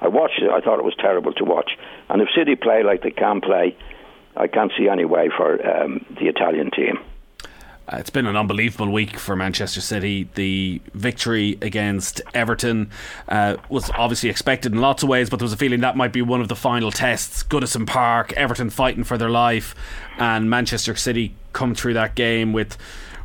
I 0.00 0.06
watched 0.06 0.40
it. 0.40 0.50
I 0.50 0.60
thought 0.60 0.78
it 0.78 0.84
was 0.84 0.94
terrible 0.98 1.32
to 1.32 1.44
watch. 1.44 1.72
And 2.08 2.22
if 2.22 2.28
City 2.34 2.54
play 2.54 2.84
like 2.84 3.02
they 3.02 3.10
can 3.10 3.40
play, 3.40 3.76
I 4.36 4.46
can't 4.46 4.70
see 4.78 4.88
any 4.88 5.04
way 5.04 5.30
for 5.36 5.54
um, 5.66 6.06
the 6.10 6.28
Italian 6.28 6.70
team. 6.70 7.00
Uh, 7.90 7.96
It's 7.98 8.10
been 8.10 8.26
an 8.26 8.36
unbelievable 8.36 8.90
week 8.90 9.18
for 9.18 9.34
Manchester 9.34 9.80
City. 9.80 10.28
The 10.34 10.80
victory 10.94 11.58
against 11.60 12.20
Everton 12.34 12.90
uh, 13.28 13.56
was 13.68 13.90
obviously 13.90 14.30
expected 14.30 14.72
in 14.72 14.80
lots 14.80 15.02
of 15.02 15.08
ways, 15.08 15.28
but 15.28 15.38
there 15.38 15.44
was 15.44 15.52
a 15.52 15.56
feeling 15.56 15.80
that 15.80 15.96
might 15.96 16.12
be 16.12 16.22
one 16.22 16.40
of 16.40 16.48
the 16.48 16.56
final 16.56 16.90
tests. 16.90 17.42
Goodison 17.42 17.86
Park, 17.86 18.32
Everton 18.34 18.70
fighting 18.70 19.04
for 19.04 19.18
their 19.18 19.30
life, 19.30 19.74
and 20.18 20.48
Manchester 20.48 20.94
City 20.94 21.34
come 21.52 21.74
through 21.74 21.94
that 21.94 22.14
game 22.14 22.52
with 22.52 22.76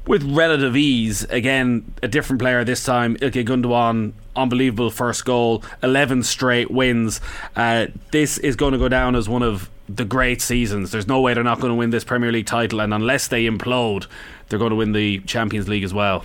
with 0.08 0.24
relative 0.24 0.78
ease. 0.78 1.24
Again, 1.26 1.94
a 2.04 2.08
different 2.08 2.40
player 2.40 2.64
this 2.64 2.84
time. 2.84 3.16
Ilkay 3.18 3.44
Gundogan, 3.44 4.14
unbelievable 4.36 4.92
first 4.92 5.26
goal, 5.26 5.64
11 5.82 6.22
straight 6.24 6.70
wins. 6.70 7.20
Uh, 7.56 7.88
this 8.12 8.38
is 8.38 8.56
going 8.56 8.74
to 8.74 8.78
go 8.78 8.88
down 8.88 9.16
as 9.16 9.28
one 9.28 9.42
of 9.42 9.70
the 9.88 10.06
great 10.06 10.42
seasons. 10.42 10.92
There's 10.92 11.08
no 11.08 11.22
way 11.22 11.34
they're 11.34 11.44
not 11.44 11.60
going 11.60 11.72
to 11.72 11.76
win 11.76 11.90
this 11.90 12.04
Premier 12.04 12.32
League 12.32 12.48
title, 12.48 12.82
and 12.82 12.94
unless 12.94 13.28
they 13.28 13.46
implode, 13.46 14.08
they're 14.50 14.60
going 14.60 14.72
to 14.72 14.76
win 14.76 14.94
the 14.94 15.20
Champions 15.20 15.68
League 15.68 15.84
as 15.84 15.94
well. 15.94 16.24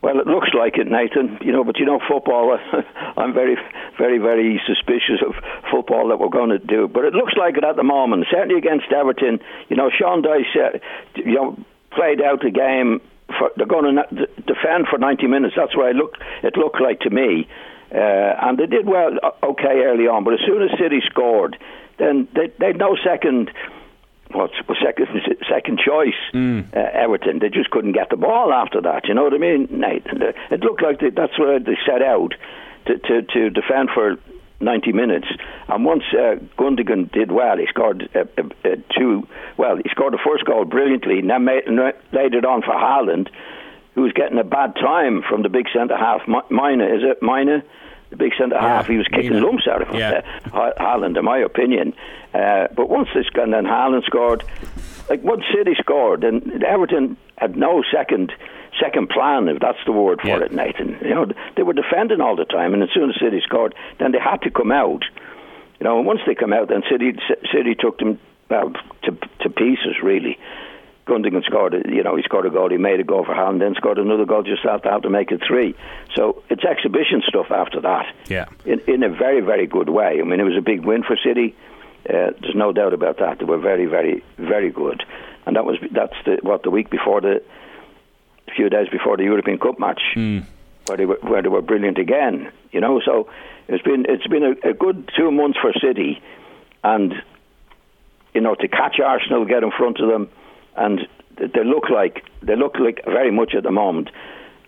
Well, 0.00 0.20
it 0.20 0.28
looks 0.28 0.50
like 0.56 0.78
it, 0.78 0.86
Nathan. 0.86 1.38
You 1.40 1.50
know, 1.50 1.64
but 1.64 1.78
you 1.78 1.84
know, 1.84 1.98
football. 2.08 2.56
I'm 3.16 3.34
very, 3.34 3.56
very, 3.98 4.18
very 4.18 4.60
suspicious 4.64 5.20
of 5.26 5.34
football 5.70 6.08
that 6.08 6.20
we're 6.20 6.28
going 6.28 6.50
to 6.50 6.58
do. 6.58 6.86
But 6.86 7.04
it 7.04 7.14
looks 7.14 7.34
like 7.36 7.56
it 7.56 7.64
at 7.64 7.74
the 7.74 7.82
moment. 7.82 8.26
Certainly 8.30 8.56
against 8.58 8.92
Everton. 8.92 9.40
You 9.68 9.76
know, 9.76 9.90
Sean 9.90 10.22
Dyche, 10.22 10.56
uh, 10.56 10.78
you 11.16 11.34
know, 11.34 11.58
played 11.90 12.22
out 12.22 12.42
the 12.42 12.50
game. 12.50 13.00
For, 13.26 13.50
they're 13.56 13.66
going 13.66 13.96
to 13.96 14.26
defend 14.46 14.86
for 14.88 14.98
90 14.98 15.26
minutes. 15.26 15.54
That's 15.56 15.76
what 15.76 15.88
I 15.88 15.92
look. 15.92 16.14
It 16.44 16.56
looked 16.56 16.80
like 16.80 17.00
to 17.00 17.10
me. 17.10 17.48
Uh, 17.92 17.98
and 18.42 18.56
they 18.56 18.66
did 18.66 18.86
well, 18.86 19.10
okay, 19.42 19.82
early 19.84 20.06
on. 20.06 20.22
But 20.22 20.34
as 20.34 20.40
soon 20.46 20.62
as 20.62 20.70
City 20.78 21.00
scored, 21.10 21.58
then 21.98 22.28
they 22.34 22.52
they 22.58 22.72
no 22.72 22.96
second 23.04 23.50
what's 24.32 24.54
second 24.82 25.08
second 25.48 25.78
choice 25.78 26.14
uh, 26.74 26.78
Everton. 26.92 27.38
They 27.38 27.48
just 27.48 27.70
couldn't 27.70 27.92
get 27.92 28.10
the 28.10 28.16
ball 28.16 28.52
after 28.52 28.80
that. 28.82 29.06
You 29.08 29.14
know 29.14 29.24
what 29.24 29.34
I 29.34 29.38
mean, 29.38 29.68
Nathan? 29.70 30.22
It 30.50 30.60
looked 30.60 30.82
like 30.82 31.00
they, 31.00 31.10
that's 31.10 31.38
where 31.38 31.58
they 31.58 31.76
set 31.86 32.02
out 32.02 32.34
to, 32.86 32.98
to, 32.98 33.22
to 33.22 33.50
defend 33.50 33.90
for 33.94 34.16
90 34.60 34.92
minutes. 34.92 35.26
And 35.68 35.84
once 35.84 36.02
uh, 36.12 36.36
Gundogan 36.58 37.12
did 37.12 37.30
well, 37.30 37.56
he 37.58 37.66
scored 37.68 38.08
uh, 38.14 38.24
uh, 38.36 38.48
uh, 38.64 38.76
two. 38.96 39.26
Well, 39.56 39.76
he 39.76 39.88
scored 39.90 40.14
the 40.14 40.18
first 40.24 40.44
goal 40.44 40.64
brilliantly, 40.64 41.20
and 41.20 41.30
then 41.30 41.44
made, 41.44 41.64
laid 42.12 42.34
it 42.34 42.44
on 42.44 42.62
for 42.62 42.74
Haaland, 42.74 43.28
who 43.94 44.02
was 44.02 44.12
getting 44.12 44.38
a 44.38 44.44
bad 44.44 44.74
time 44.74 45.22
from 45.28 45.42
the 45.42 45.48
big 45.48 45.66
centre 45.74 45.96
half. 45.96 46.22
Mina, 46.26 46.84
is 46.84 47.02
it 47.02 47.22
Mina? 47.22 47.62
The 48.10 48.16
big 48.16 48.32
centre 48.38 48.56
yeah, 48.56 48.76
half, 48.76 48.86
he 48.86 48.96
was 48.96 49.06
kicking 49.08 49.40
lumps 49.40 49.66
out 49.70 49.82
of. 49.82 49.94
Yeah. 49.94 50.22
Uh, 50.46 50.72
Haaland, 50.78 51.18
in 51.18 51.24
my 51.24 51.38
opinion. 51.38 51.94
Uh, 52.32 52.68
but 52.74 52.88
once 52.88 53.08
this, 53.14 53.26
and 53.34 53.52
then 53.52 53.64
Haaland 53.64 54.04
scored. 54.04 54.44
Like 55.10 55.22
once 55.22 55.42
City 55.54 55.74
scored, 55.78 56.22
and 56.24 56.62
Everton 56.62 57.16
had 57.36 57.56
no 57.56 57.82
second 57.90 58.32
second 58.80 59.08
plan, 59.08 59.48
if 59.48 59.60
that's 59.60 59.78
the 59.86 59.92
word 59.92 60.20
for 60.20 60.28
yeah. 60.28 60.44
it, 60.44 60.52
Nathan. 60.52 60.98
You 61.02 61.14
know, 61.14 61.26
they 61.56 61.62
were 61.62 61.72
defending 61.72 62.20
all 62.20 62.36
the 62.36 62.44
time, 62.44 62.74
and 62.74 62.82
as 62.82 62.90
soon 62.92 63.10
as 63.10 63.16
City 63.20 63.40
scored, 63.42 63.74
then 63.98 64.12
they 64.12 64.18
had 64.18 64.42
to 64.42 64.50
come 64.50 64.70
out. 64.70 65.04
You 65.80 65.84
know, 65.84 65.98
and 65.98 66.06
once 66.06 66.20
they 66.26 66.34
come 66.34 66.52
out, 66.52 66.68
then 66.68 66.82
City 66.90 67.12
City 67.52 67.74
took 67.74 67.98
them 67.98 68.18
well 68.48 68.72
to 69.04 69.16
to 69.40 69.50
pieces 69.50 69.96
really. 70.02 70.38
Gundogan 71.08 71.42
scored, 71.44 71.74
you 71.88 72.02
know, 72.02 72.16
he 72.16 72.22
scored 72.22 72.46
a 72.46 72.50
goal, 72.50 72.68
he 72.68 72.76
made 72.76 73.00
a 73.00 73.04
goal 73.04 73.24
for 73.24 73.34
Haaland, 73.34 73.60
then 73.60 73.74
scored 73.74 73.98
another 73.98 74.24
goal 74.24 74.42
just 74.42 74.64
after 74.64 74.90
to 75.00 75.10
make 75.10 75.32
it 75.32 75.40
three. 75.46 75.74
So 76.14 76.42
it's 76.50 76.64
exhibition 76.64 77.22
stuff 77.26 77.50
after 77.50 77.80
that. 77.80 78.06
Yeah. 78.28 78.46
In, 78.64 78.80
in 78.86 79.02
a 79.02 79.08
very, 79.08 79.40
very 79.40 79.66
good 79.66 79.88
way. 79.88 80.20
I 80.20 80.24
mean, 80.24 80.38
it 80.38 80.44
was 80.44 80.56
a 80.56 80.62
big 80.62 80.84
win 80.84 81.02
for 81.02 81.16
City. 81.16 81.56
Uh, 82.08 82.30
there's 82.40 82.54
no 82.54 82.72
doubt 82.72 82.92
about 82.92 83.18
that. 83.18 83.38
They 83.38 83.44
were 83.44 83.58
very, 83.58 83.86
very, 83.86 84.22
very 84.38 84.70
good, 84.70 85.04
and 85.46 85.56
that 85.56 85.64
was 85.64 85.76
that's 85.90 86.14
the, 86.24 86.38
what 86.42 86.62
the 86.62 86.70
week 86.70 86.88
before 86.88 87.20
the 87.20 87.42
a 88.48 88.54
few 88.54 88.70
days 88.70 88.88
before 88.88 89.16
the 89.16 89.24
European 89.24 89.58
Cup 89.58 89.78
match, 89.78 90.00
mm. 90.14 90.44
where 90.86 90.96
they 90.96 91.04
were 91.04 91.18
where 91.20 91.42
they 91.42 91.48
were 91.48 91.60
brilliant 91.60 91.98
again. 91.98 92.50
You 92.72 92.80
know, 92.80 93.00
so 93.04 93.28
it's 93.66 93.82
been 93.82 94.06
it's 94.08 94.26
been 94.26 94.42
a, 94.42 94.70
a 94.70 94.72
good 94.72 95.10
two 95.18 95.30
months 95.30 95.58
for 95.60 95.72
City, 95.84 96.22
and 96.82 97.12
you 98.32 98.40
know 98.40 98.54
to 98.54 98.68
catch 98.68 99.00
Arsenal, 99.04 99.44
get 99.44 99.62
in 99.62 99.70
front 99.70 99.98
of 100.00 100.08
them, 100.08 100.30
and 100.78 101.06
they 101.36 101.64
look 101.64 101.90
like 101.90 102.24
they 102.42 102.56
look 102.56 102.78
like 102.78 103.04
very 103.04 103.30
much 103.30 103.54
at 103.54 103.62
the 103.62 103.70
moment 103.70 104.10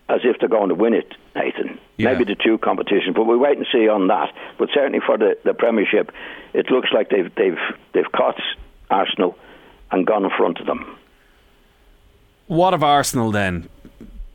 as 0.08 0.20
if 0.24 0.38
they're 0.40 0.48
going 0.48 0.68
to 0.68 0.74
win 0.74 0.92
it, 0.92 1.14
Nathan. 1.36 1.78
Yeah. 1.96 2.12
Maybe 2.12 2.24
the 2.24 2.34
two 2.34 2.58
competitions, 2.58 3.14
but 3.14 3.24
we'll 3.24 3.38
wait 3.38 3.56
and 3.56 3.66
see 3.72 3.88
on 3.88 4.08
that. 4.08 4.34
But 4.58 4.70
certainly 4.74 5.00
for 5.04 5.16
the, 5.16 5.38
the 5.44 5.54
Premiership, 5.54 6.10
it 6.52 6.70
looks 6.70 6.88
like 6.92 7.10
they've 7.10 7.32
they've 7.36 7.58
they've 7.92 8.10
caught 8.12 8.40
Arsenal 8.90 9.36
and 9.90 10.06
gone 10.06 10.24
in 10.24 10.30
front 10.36 10.58
of 10.58 10.66
them. 10.66 10.96
What 12.46 12.74
of 12.74 12.82
Arsenal 12.82 13.30
then? 13.30 13.68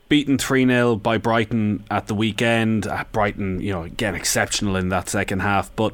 Beaten 0.07 0.37
3 0.37 0.65
0 0.67 0.95
by 0.97 1.17
Brighton 1.17 1.83
at 1.89 2.07
the 2.07 2.15
weekend. 2.15 2.87
Brighton, 3.11 3.59
you 3.59 3.73
know, 3.73 3.83
again, 3.83 4.15
exceptional 4.15 4.75
in 4.75 4.89
that 4.89 5.09
second 5.09 5.39
half. 5.39 5.75
But 5.75 5.93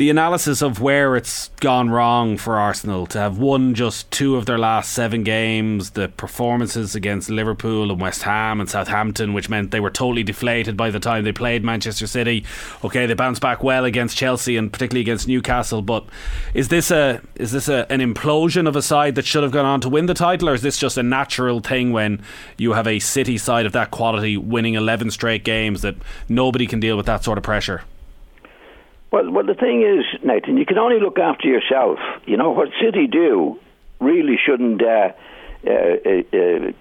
the 0.00 0.08
analysis 0.08 0.62
of 0.62 0.80
where 0.80 1.14
it's 1.14 1.48
gone 1.60 1.90
wrong 1.90 2.38
for 2.38 2.56
Arsenal 2.56 3.06
to 3.06 3.18
have 3.18 3.36
won 3.36 3.74
just 3.74 4.10
two 4.10 4.34
of 4.34 4.46
their 4.46 4.56
last 4.56 4.94
seven 4.94 5.22
games, 5.22 5.90
the 5.90 6.08
performances 6.08 6.94
against 6.94 7.28
Liverpool 7.28 7.90
and 7.90 8.00
West 8.00 8.22
Ham 8.22 8.62
and 8.62 8.70
Southampton, 8.70 9.34
which 9.34 9.50
meant 9.50 9.72
they 9.72 9.78
were 9.78 9.90
totally 9.90 10.22
deflated 10.22 10.74
by 10.74 10.88
the 10.88 10.98
time 10.98 11.24
they 11.24 11.32
played 11.32 11.62
Manchester 11.62 12.06
City. 12.06 12.46
Okay, 12.82 13.04
they 13.04 13.12
bounced 13.12 13.42
back 13.42 13.62
well 13.62 13.84
against 13.84 14.16
Chelsea 14.16 14.56
and 14.56 14.72
particularly 14.72 15.02
against 15.02 15.28
Newcastle, 15.28 15.82
but 15.82 16.06
is 16.54 16.68
this 16.68 16.90
a 16.90 17.20
is 17.34 17.52
this 17.52 17.68
a, 17.68 17.84
an 17.92 18.00
implosion 18.00 18.66
of 18.66 18.76
a 18.76 18.80
side 18.80 19.16
that 19.16 19.26
should 19.26 19.42
have 19.42 19.52
gone 19.52 19.66
on 19.66 19.82
to 19.82 19.90
win 19.90 20.06
the 20.06 20.14
title, 20.14 20.48
or 20.48 20.54
is 20.54 20.62
this 20.62 20.78
just 20.78 20.96
a 20.96 21.02
natural 21.02 21.60
thing 21.60 21.92
when 21.92 22.22
you 22.56 22.72
have 22.72 22.86
a 22.86 23.00
City 23.00 23.36
side 23.36 23.66
of 23.66 23.72
that 23.72 23.90
quality 23.90 24.38
winning 24.38 24.76
eleven 24.76 25.10
straight 25.10 25.44
games 25.44 25.82
that 25.82 25.96
nobody 26.26 26.66
can 26.66 26.80
deal 26.80 26.96
with 26.96 27.04
that 27.04 27.22
sort 27.22 27.36
of 27.36 27.44
pressure? 27.44 27.82
Well, 29.12 29.30
well, 29.30 29.44
the 29.44 29.54
thing 29.54 29.82
is, 29.82 30.04
Nathan, 30.22 30.56
you 30.56 30.64
can 30.64 30.78
only 30.78 31.00
look 31.00 31.18
after 31.18 31.48
yourself. 31.48 31.98
You 32.26 32.36
know 32.36 32.50
what 32.50 32.68
City 32.80 33.06
do 33.06 33.58
really 33.98 34.36
shouldn't 34.44 34.82
uh, 34.82 35.12
uh, 35.66 35.70
uh, 35.70 36.36
uh 36.36 36.72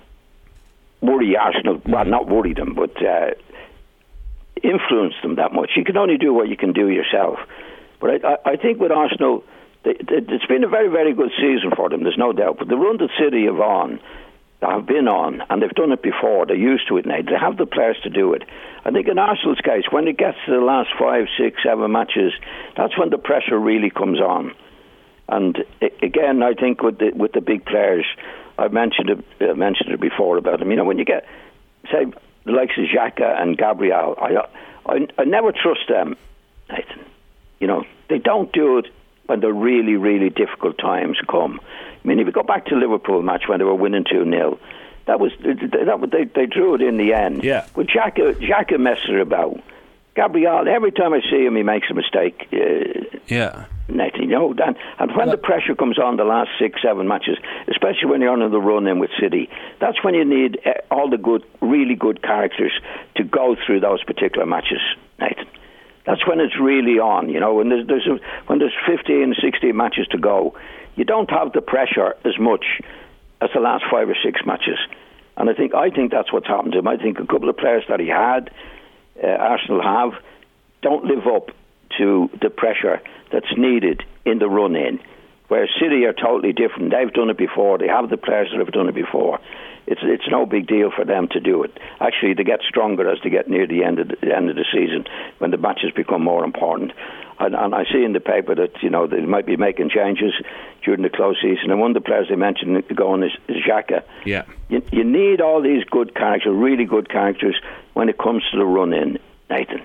worry 1.02 1.36
Arsenal. 1.36 1.82
Well, 1.88 2.06
not 2.06 2.28
worry 2.28 2.54
them, 2.54 2.76
but 2.76 2.96
uh, 3.04 3.32
influence 4.64 5.16
them 5.24 5.36
that 5.36 5.54
much. 5.54 5.72
You 5.76 5.84
can 5.84 5.98
only 5.98 6.18
do 6.18 6.34
what 6.34 6.50
you 6.50 6.58
can 6.58 6.74
do 6.74 6.90
yourself. 6.90 7.40
But 8.00 8.24
I, 8.24 8.38
I, 8.52 8.56
think 8.56 8.80
with 8.80 8.92
Arsenal, 8.92 9.44
they, 9.84 9.94
they, 9.94 10.22
it's 10.30 10.46
been 10.46 10.64
a 10.64 10.70
very, 10.70 10.88
very 10.88 11.14
good 11.14 11.32
season 11.36 11.72
for 11.76 11.90
them. 11.90 12.04
There's 12.04 12.18
no 12.18 12.32
doubt. 12.32 12.58
But 12.60 12.68
the 12.68 12.78
run 12.78 12.98
that 12.98 13.10
City 13.20 13.46
have 13.46 13.60
on 13.60 14.00
have 14.62 14.86
been 14.86 15.08
on, 15.08 15.42
and 15.50 15.62
they've 15.62 15.70
done 15.72 15.92
it 15.92 16.02
before. 16.02 16.46
They're 16.46 16.56
used 16.56 16.88
to 16.90 16.98
it 16.98 17.06
now. 17.06 17.22
They 17.22 17.38
have 17.40 17.58
the 17.58 17.66
players 17.66 17.98
to 18.04 18.10
do 18.10 18.34
it. 18.34 18.44
I 18.84 18.92
think 18.92 19.08
in 19.08 19.18
Arsenal's 19.18 19.60
case, 19.60 19.86
when 19.90 20.08
it 20.08 20.18
gets 20.18 20.38
to 20.46 20.52
the 20.52 20.62
last 20.62 20.90
five, 21.00 21.28
six, 21.38 21.62
seven 21.64 21.92
matches, 21.92 22.34
that's 22.76 22.98
when 22.98 23.10
the 23.10 23.18
pressure 23.18 23.58
really 23.58 23.90
comes 23.90 24.20
on. 24.20 24.54
And 25.28 25.64
again, 26.02 26.44
I 26.44 26.54
think 26.54 26.82
with 26.82 26.98
the 26.98 27.12
with 27.12 27.34
the 27.34 27.42
big 27.42 27.66
players, 27.66 28.06
I've 28.58 28.74
mentioned 28.74 29.10
it, 29.10 29.50
uh, 29.50 29.54
mentioned 29.54 29.92
it 29.92 30.00
before 30.02 30.38
about 30.38 30.60
them. 30.60 30.72
You 30.72 30.78
know, 30.78 30.86
when 30.86 30.98
you 30.98 31.06
get 31.06 31.26
say 31.92 32.06
the 32.46 32.52
likes 32.52 32.74
of 32.78 32.86
Xhaka 32.86 33.40
and 33.42 33.58
Gabriel, 33.58 34.16
I, 34.20 34.44
I 34.92 35.08
I 35.18 35.24
never 35.26 35.52
trust 35.52 35.88
them, 35.88 36.18
Nathan. 36.70 37.06
You 37.60 37.68
know, 37.68 37.86
they 38.10 38.18
don't 38.18 38.52
do 38.52 38.80
it 38.80 38.88
when 39.30 39.40
the 39.40 39.54
really, 39.54 39.96
really 39.96 40.30
difficult 40.30 40.78
times 40.78 41.18
come. 41.30 41.62
I 42.04 42.08
mean, 42.08 42.20
if 42.20 42.26
you 42.26 42.32
go 42.32 42.44
back 42.44 42.66
to 42.68 42.76
Liverpool 42.76 43.22
match 43.22 43.44
when 43.48 43.60
they 43.60 43.66
were 43.66 43.76
winning 43.76 44.06
2 44.10 44.26
0, 44.26 44.60
that 45.06 45.20
was 45.20 45.32
that, 45.42 46.10
they, 46.12 46.26
they 46.26 46.46
drew 46.46 46.76
it 46.76 46.82
in 46.82 46.98
the 46.98 47.14
end. 47.14 47.44
Yeah. 47.44 47.68
But 47.76 47.88
Xhaka, 47.88 48.34
Xhaka 48.36 48.80
messes 48.80 49.22
about. 49.22 49.60
Gabriel, 50.16 50.68
every 50.68 50.92
time 50.92 51.14
I 51.14 51.22
see 51.22 51.46
him, 51.46 51.56
he 51.56 51.64
makes 51.64 51.88
a 51.90 51.94
mistake. 51.94 52.48
Uh, 52.52 53.18
yeah. 53.28 53.66
Nathan, 53.88 54.24
you 54.24 54.28
know, 54.28 54.52
and, 54.52 54.76
and 55.00 55.16
when 55.16 55.30
the 55.30 55.38
pressure 55.38 55.76
comes 55.76 55.98
on 55.98 56.18
the 56.18 56.24
last 56.24 56.50
six, 56.60 56.82
seven 56.82 57.08
matches, 57.08 57.38
especially 57.70 58.10
when 58.10 58.22
you're 58.22 58.32
on 58.32 58.52
the 58.52 58.60
run 58.60 58.86
in 58.88 59.00
with 59.00 59.10
City, 59.20 59.50
that's 59.80 60.04
when 60.04 60.14
you 60.14 60.26
need 60.26 60.60
uh, 60.66 60.74
all 60.92 61.10
the 61.10 61.18
good, 61.18 61.44
really 61.62 61.96
good 61.96 62.22
characters 62.22 62.72
to 63.16 63.24
go 63.24 63.56
through 63.66 63.80
those 63.80 64.04
particular 64.04 64.46
matches, 64.46 64.82
Nathan. 65.20 65.48
That's 66.10 66.26
when 66.26 66.40
it's 66.40 66.60
really 66.60 66.98
on, 66.98 67.30
you 67.30 67.40
know. 67.40 67.54
When 67.54 67.70
there's, 67.70 67.86
there's 67.86 68.08
a, 68.08 68.20
when 68.48 68.58
there's 68.58 68.74
15, 68.88 69.36
16 69.40 69.78
matches 69.78 70.08
to 70.08 70.18
go, 70.18 70.58
you 70.96 71.06
don't 71.06 71.30
have 71.30 71.54
the 71.54 71.62
pressure 71.62 72.16
as 72.26 72.34
much 72.40 72.66
as 73.42 73.52
the 73.54 73.60
last 73.60 73.84
five 73.92 74.10
or 74.10 74.16
six 74.26 74.42
matches. 74.44 74.80
And 75.38 75.52
I 75.52 75.54
think 75.54 75.76
I 75.76 75.92
think 75.92 76.10
that's 76.10 76.34
what's 76.34 76.48
happened 76.48 76.74
to 76.74 76.80
him. 76.80 76.88
I 76.88 76.98
think 76.98 77.20
a 77.20 77.28
couple 77.28 77.48
of 77.48 77.58
players 77.58 77.84
that 77.90 78.00
he 78.00 78.08
had, 78.08 78.50
uh, 79.24 79.28
Arsenal 79.28 79.84
have, 79.84 80.14
don't 80.82 81.06
live 81.06 81.28
up 81.28 81.52
to 82.00 82.28
the 82.42 82.50
pressure 82.50 83.02
that's 83.32 83.56
needed 83.56 84.02
in 84.26 84.40
the 84.40 84.50
run 84.50 84.76
in. 84.76 85.00
Where 85.50 85.68
City 85.80 86.06
are 86.06 86.14
totally 86.14 86.54
different. 86.54 86.92
They've 86.92 87.12
done 87.12 87.30
it 87.30 87.38
before. 87.38 87.78
They 87.78 87.88
have 87.88 88.10
the 88.10 88.18
players 88.18 88.50
that 88.52 88.60
have 88.60 88.72
done 88.72 88.88
it 88.88 88.96
before. 88.96 89.40
It's 89.88 90.02
it's 90.04 90.30
no 90.30 90.46
big 90.46 90.68
deal 90.68 90.92
for 90.96 91.04
them 91.04 91.28
to 91.30 91.40
do 91.40 91.64
it. 91.64 91.76
Actually, 92.00 92.36
they 92.36 92.44
get 92.44 92.62
stronger 92.62 93.10
as 93.10 93.18
they 93.24 93.32
get 93.32 93.50
near 93.50 93.66
the 93.66 93.84
end 93.84 93.98
of 93.98 94.10
the, 94.10 94.18
the 94.22 94.36
end 94.36 94.50
of 94.50 94.56
the 94.56 94.66
season 94.72 95.06
when 95.40 95.50
the 95.50 95.58
matches 95.58 95.92
become 95.96 96.24
more 96.24 96.44
important. 96.44 96.92
And, 97.40 97.56
and, 97.56 97.74
I 97.74 97.86
see 97.86 98.04
in 98.04 98.12
the 98.12 98.20
paper 98.20 98.54
that 98.54 98.84
you 98.84 98.90
know 98.90 99.08
they 99.08 99.22
might 99.22 99.48
be 99.48 99.56
making 99.56 99.90
changes 99.90 100.34
during 100.84 101.02
the 101.02 101.10
close 101.10 101.38
season. 101.42 101.72
And 101.72 101.80
one 101.80 101.92
of 101.92 101.96
the 101.96 102.02
players 102.06 102.28
they 102.30 102.36
mentioned 102.36 102.78
uh, 102.78 102.94
going 102.94 103.24
is, 103.24 103.32
is 103.48 103.64
Xhaka. 103.68 104.04
Yeah, 104.26 104.44
you, 104.68 104.84
you 104.92 105.04
need 105.04 105.42
all 105.42 105.62
these 105.62 105.84
good 105.86 106.14
characters, 106.14 106.54
really 106.54 106.86
good 106.86 107.10
characters, 107.10 107.60
when 107.94 108.10
it 108.10 108.20
comes 108.20 108.44
to 108.52 108.58
the 108.58 108.66
run 108.66 108.94
in, 108.94 109.18
Nathan. 109.50 109.82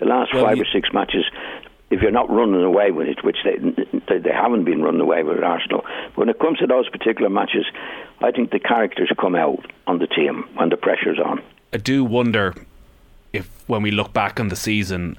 The 0.00 0.06
last 0.06 0.34
well, 0.34 0.46
five 0.46 0.56
you, 0.56 0.62
or 0.62 0.66
six 0.72 0.88
matches, 0.92 1.24
if 1.90 2.02
you're 2.02 2.10
not 2.10 2.30
running 2.30 2.62
away 2.62 2.90
with 2.90 3.08
it, 3.08 3.24
which 3.24 3.38
they, 3.44 3.56
they, 4.18 4.30
haven't 4.32 4.64
been 4.64 4.82
running 4.82 5.00
away 5.00 5.22
with 5.22 5.42
Arsenal. 5.42 5.84
But 6.08 6.18
when 6.18 6.28
it 6.28 6.38
comes 6.38 6.58
to 6.58 6.66
those 6.66 6.88
particular 6.88 7.30
matches, 7.30 7.64
I 8.20 8.30
think 8.30 8.50
the 8.50 8.58
characters 8.58 9.10
come 9.18 9.34
out 9.34 9.64
on 9.86 9.98
the 9.98 10.06
team 10.06 10.48
when 10.54 10.68
the 10.68 10.76
pressure's 10.76 11.18
on. 11.18 11.42
I 11.72 11.78
do 11.78 12.04
wonder 12.04 12.54
if, 13.32 13.48
when 13.66 13.82
we 13.82 13.90
look 13.90 14.12
back 14.12 14.38
on 14.38 14.48
the 14.48 14.56
season, 14.56 15.16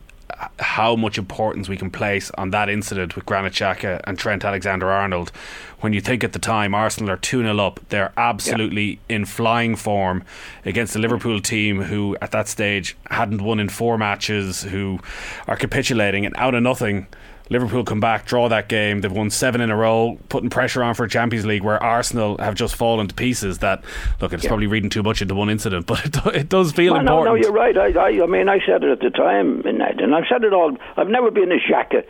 how 0.60 0.96
much 0.96 1.18
importance 1.18 1.68
we 1.68 1.78
can 1.78 1.90
place 1.90 2.32
on 2.38 2.52
that 2.52 2.70
incident 2.70 3.16
with 3.16 3.26
Granit 3.26 3.54
Xhaka 3.54 4.02
and 4.06 4.18
Trent 4.18 4.46
Alexander-Arnold. 4.46 5.32
When 5.80 5.94
you 5.94 6.02
think 6.02 6.24
at 6.24 6.34
the 6.34 6.40
time 6.40 6.76
Arsenal 6.76 7.12
are 7.12 7.18
2 7.18 7.42
0 7.42 7.58
up, 7.60 7.80
they're 7.90 8.12
absolutely 8.18 9.00
yeah. 9.10 9.16
in 9.16 9.26
flying 9.26 9.76
form 9.76 10.24
against 10.66 10.94
the 10.94 11.00
Liverpool 11.00 11.38
mm-hmm. 11.38 11.44
team 11.44 11.82
who 11.84 12.18
at 12.22 12.32
that 12.32 12.48
stage 12.48 12.98
hadn't 13.10 13.42
won 13.42 13.60
in 13.60 13.70
four 13.70 13.98
matches, 13.98 14.64
who 14.64 15.00
are 15.48 15.56
capitulating 15.56 16.26
and 16.26 16.36
out 16.38 16.56
of 16.56 16.64
nothing 16.64 17.08
Liverpool 17.50 17.84
come 17.84 18.00
back, 18.00 18.26
draw 18.26 18.48
that 18.50 18.70
game. 18.70 19.02
They've 19.02 19.12
won 19.12 19.30
seven 19.30 19.62
in 19.62 19.72
a 19.72 19.76
row, 19.76 20.20
putting 20.30 20.50
pressure 20.50 20.84
on 20.84 20.94
for 20.94 21.04
a 21.04 21.10
Champions 21.10 21.46
League, 21.46 21.64
where 21.64 21.82
Arsenal 21.82 22.38
have 22.38 22.56
just 22.56 22.76
fallen 22.76 23.08
to 23.08 23.16
pieces. 23.16 23.60
That 23.60 23.84
look, 24.22 24.34
it's 24.34 24.44
yeah. 24.44 24.50
probably 24.50 24.68
reading 24.68 24.90
too 24.90 25.04
much 25.04 25.22
into 25.22 25.36
one 25.36 25.50
incident, 25.50 25.86
but 25.88 26.06
it, 26.06 26.36
it 26.36 26.50
does 26.50 26.72
feel 26.72 26.94
well, 26.94 27.02
important. 27.02 27.26
No, 27.26 27.34
no, 27.34 27.42
you're 27.42 27.52
right. 27.52 27.78
I, 27.78 28.00
I, 28.00 28.24
I 28.24 28.28
mean, 28.28 28.50
I 28.50 28.60
said 28.66 28.84
it 28.84 28.92
at 28.92 29.00
the 29.00 29.10
time, 29.10 29.62
and 29.66 29.82
I've 30.16 30.26
said 30.30 30.44
it 30.44 30.54
all. 30.54 30.78
I've 30.96 31.10
never 31.10 31.32
been 31.32 31.52
a 31.52 31.58
Xhaka 31.58 32.06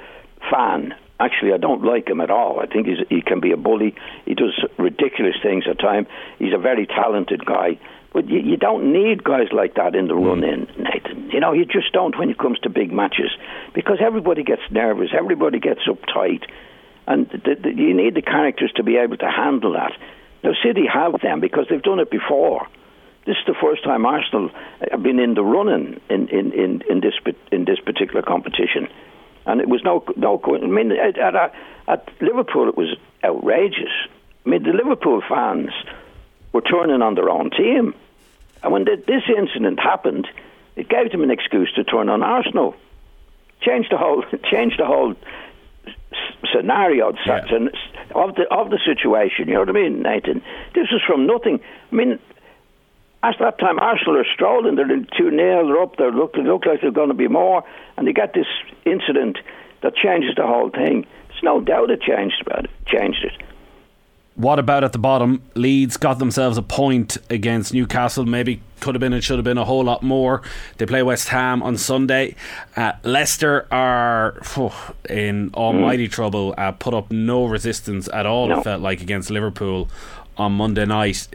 fan. 0.49 0.93
Actually, 1.21 1.51
I 1.53 1.57
don't 1.57 1.83
like 1.83 2.07
him 2.07 2.21
at 2.21 2.31
all. 2.31 2.61
I 2.61 2.65
think 2.65 2.87
he's, 2.87 2.99
he 3.09 3.21
can 3.21 3.41
be 3.41 3.51
a 3.51 3.57
bully. 3.57 3.93
He 4.25 4.35
does 4.35 4.63
ridiculous 4.77 5.35
things 5.43 5.65
at 5.69 5.77
times. 5.77 6.07
He's 6.37 6.53
a 6.53 6.57
very 6.57 6.85
talented 6.85 7.45
guy, 7.45 7.77
But 8.11 8.27
you, 8.27 8.39
you 8.39 8.57
don't 8.57 8.91
need 8.91 9.23
guys 9.23 9.47
like 9.51 9.75
that 9.75 9.95
in 9.95 10.07
the 10.07 10.15
hmm. 10.15 10.25
run 10.25 10.43
in, 10.43 10.67
Nathan. 10.77 11.29
You 11.31 11.39
know, 11.39 11.53
you 11.53 11.65
just 11.65 11.91
don't 11.93 12.17
when 12.17 12.29
it 12.29 12.37
comes 12.37 12.59
to 12.59 12.69
big 12.69 12.91
matches 12.91 13.31
because 13.73 13.97
everybody 14.01 14.43
gets 14.43 14.63
nervous, 14.71 15.09
everybody 15.17 15.59
gets 15.59 15.81
uptight, 15.87 16.43
and 17.07 17.29
the, 17.29 17.55
the, 17.55 17.69
you 17.69 17.93
need 17.93 18.15
the 18.15 18.21
characters 18.21 18.71
to 18.75 18.83
be 18.83 18.97
able 18.97 19.17
to 19.17 19.29
handle 19.29 19.73
that. 19.73 19.93
Now, 20.43 20.51
City 20.63 20.85
have 20.91 21.21
them 21.21 21.39
because 21.39 21.65
they've 21.69 21.81
done 21.81 21.99
it 21.99 22.09
before. 22.09 22.67
This 23.25 23.35
is 23.37 23.45
the 23.45 23.55
first 23.61 23.83
time 23.83 24.05
Arsenal 24.05 24.49
have 24.89 25.03
been 25.03 25.19
in 25.19 25.35
the 25.35 25.43
running 25.43 25.99
in, 26.09 26.29
in, 26.29 26.51
in, 26.53 26.81
in 26.89 27.01
this 27.01 27.13
in 27.51 27.65
this 27.65 27.79
particular 27.79 28.21
competition, 28.21 28.87
and 29.45 29.61
it 29.61 29.67
was 29.67 29.83
no 29.83 30.03
no. 30.15 30.41
I 30.45 30.65
mean, 30.65 30.91
at, 30.93 31.17
at, 31.19 31.53
at 31.87 32.09
Liverpool, 32.21 32.69
it 32.69 32.77
was 32.77 32.95
outrageous. 33.23 33.91
I 34.45 34.49
mean, 34.49 34.63
the 34.63 34.71
Liverpool 34.71 35.21
fans 35.27 35.71
were 36.51 36.61
turning 36.61 37.01
on 37.01 37.15
their 37.15 37.29
own 37.29 37.51
team. 37.51 37.93
And 38.63 38.73
when 38.73 38.85
the, 38.85 39.01
this 39.07 39.23
incident 39.35 39.79
happened, 39.79 40.27
it 40.75 40.89
gave 40.89 41.11
them 41.11 41.23
an 41.23 41.31
excuse 41.31 41.71
to 41.75 41.83
turn 41.83 42.09
on 42.09 42.23
Arsenal. 42.23 42.75
Change 43.61 43.89
the 43.89 43.97
whole, 43.97 44.23
change 44.51 44.77
the 44.77 44.85
whole 44.85 45.15
scenario 46.53 47.13
yeah. 47.25 47.45
of 48.15 48.35
the 48.35 48.47
of 48.49 48.69
the 48.69 48.79
situation. 48.85 49.47
You 49.47 49.55
know 49.55 49.59
what 49.61 49.69
I 49.69 49.73
mean, 49.73 50.01
Nathan? 50.01 50.41
This 50.73 50.87
is 50.91 51.01
from 51.05 51.27
nothing. 51.27 51.59
I 51.91 51.95
mean, 51.95 52.19
at 53.21 53.35
that 53.39 53.59
time, 53.59 53.79
Arsenal 53.79 54.17
are 54.17 54.25
strolling. 54.33 54.75
They're 54.75 54.87
two 54.87 55.29
0 55.29 55.67
They're 55.67 55.81
up. 55.81 55.97
They 55.97 56.09
look, 56.11 56.35
look 56.35 56.65
like 56.65 56.81
they're 56.81 56.91
going 56.91 57.09
to 57.09 57.13
be 57.13 57.27
more, 57.27 57.63
and 57.97 58.07
they 58.07 58.13
get 58.13 58.33
this 58.33 58.47
incident 58.85 59.37
that 59.81 59.95
changes 59.95 60.35
the 60.35 60.47
whole 60.47 60.69
thing. 60.69 61.05
There's 61.29 61.43
no 61.43 61.61
doubt 61.61 61.91
it 61.91 62.01
changed 62.01 62.41
about 62.45 62.65
it. 62.65 62.71
Changed 62.85 63.23
it. 63.23 63.33
What 64.39 64.57
about 64.57 64.85
at 64.85 64.93
the 64.93 64.99
bottom? 64.99 65.41
Leeds 65.55 65.97
got 65.97 66.17
themselves 66.17 66.57
a 66.57 66.61
point 66.61 67.17
against 67.29 67.73
Newcastle. 67.73 68.25
Maybe 68.25 68.61
could 68.79 68.95
have 68.95 69.01
been 69.01 69.11
and 69.11 69.21
should 69.21 69.37
have 69.37 69.43
been 69.43 69.57
a 69.57 69.65
whole 69.65 69.83
lot 69.83 70.01
more. 70.01 70.43
They 70.77 70.85
play 70.85 71.03
West 71.03 71.27
Ham 71.27 71.61
on 71.61 71.75
Sunday. 71.75 72.35
Uh, 72.73 72.93
Leicester 73.03 73.67
are 73.69 74.39
phew, 74.41 74.71
in 75.09 75.51
almighty 75.53 76.07
mm. 76.07 76.11
trouble. 76.11 76.55
Uh, 76.57 76.71
put 76.71 76.93
up 76.93 77.11
no 77.11 77.43
resistance 77.47 78.07
at 78.13 78.25
all. 78.25 78.47
No. 78.47 78.59
It 78.59 78.63
felt 78.63 78.81
like 78.81 79.01
against 79.01 79.29
Liverpool 79.29 79.89
on 80.37 80.53
Monday 80.53 80.85
night. 80.85 81.27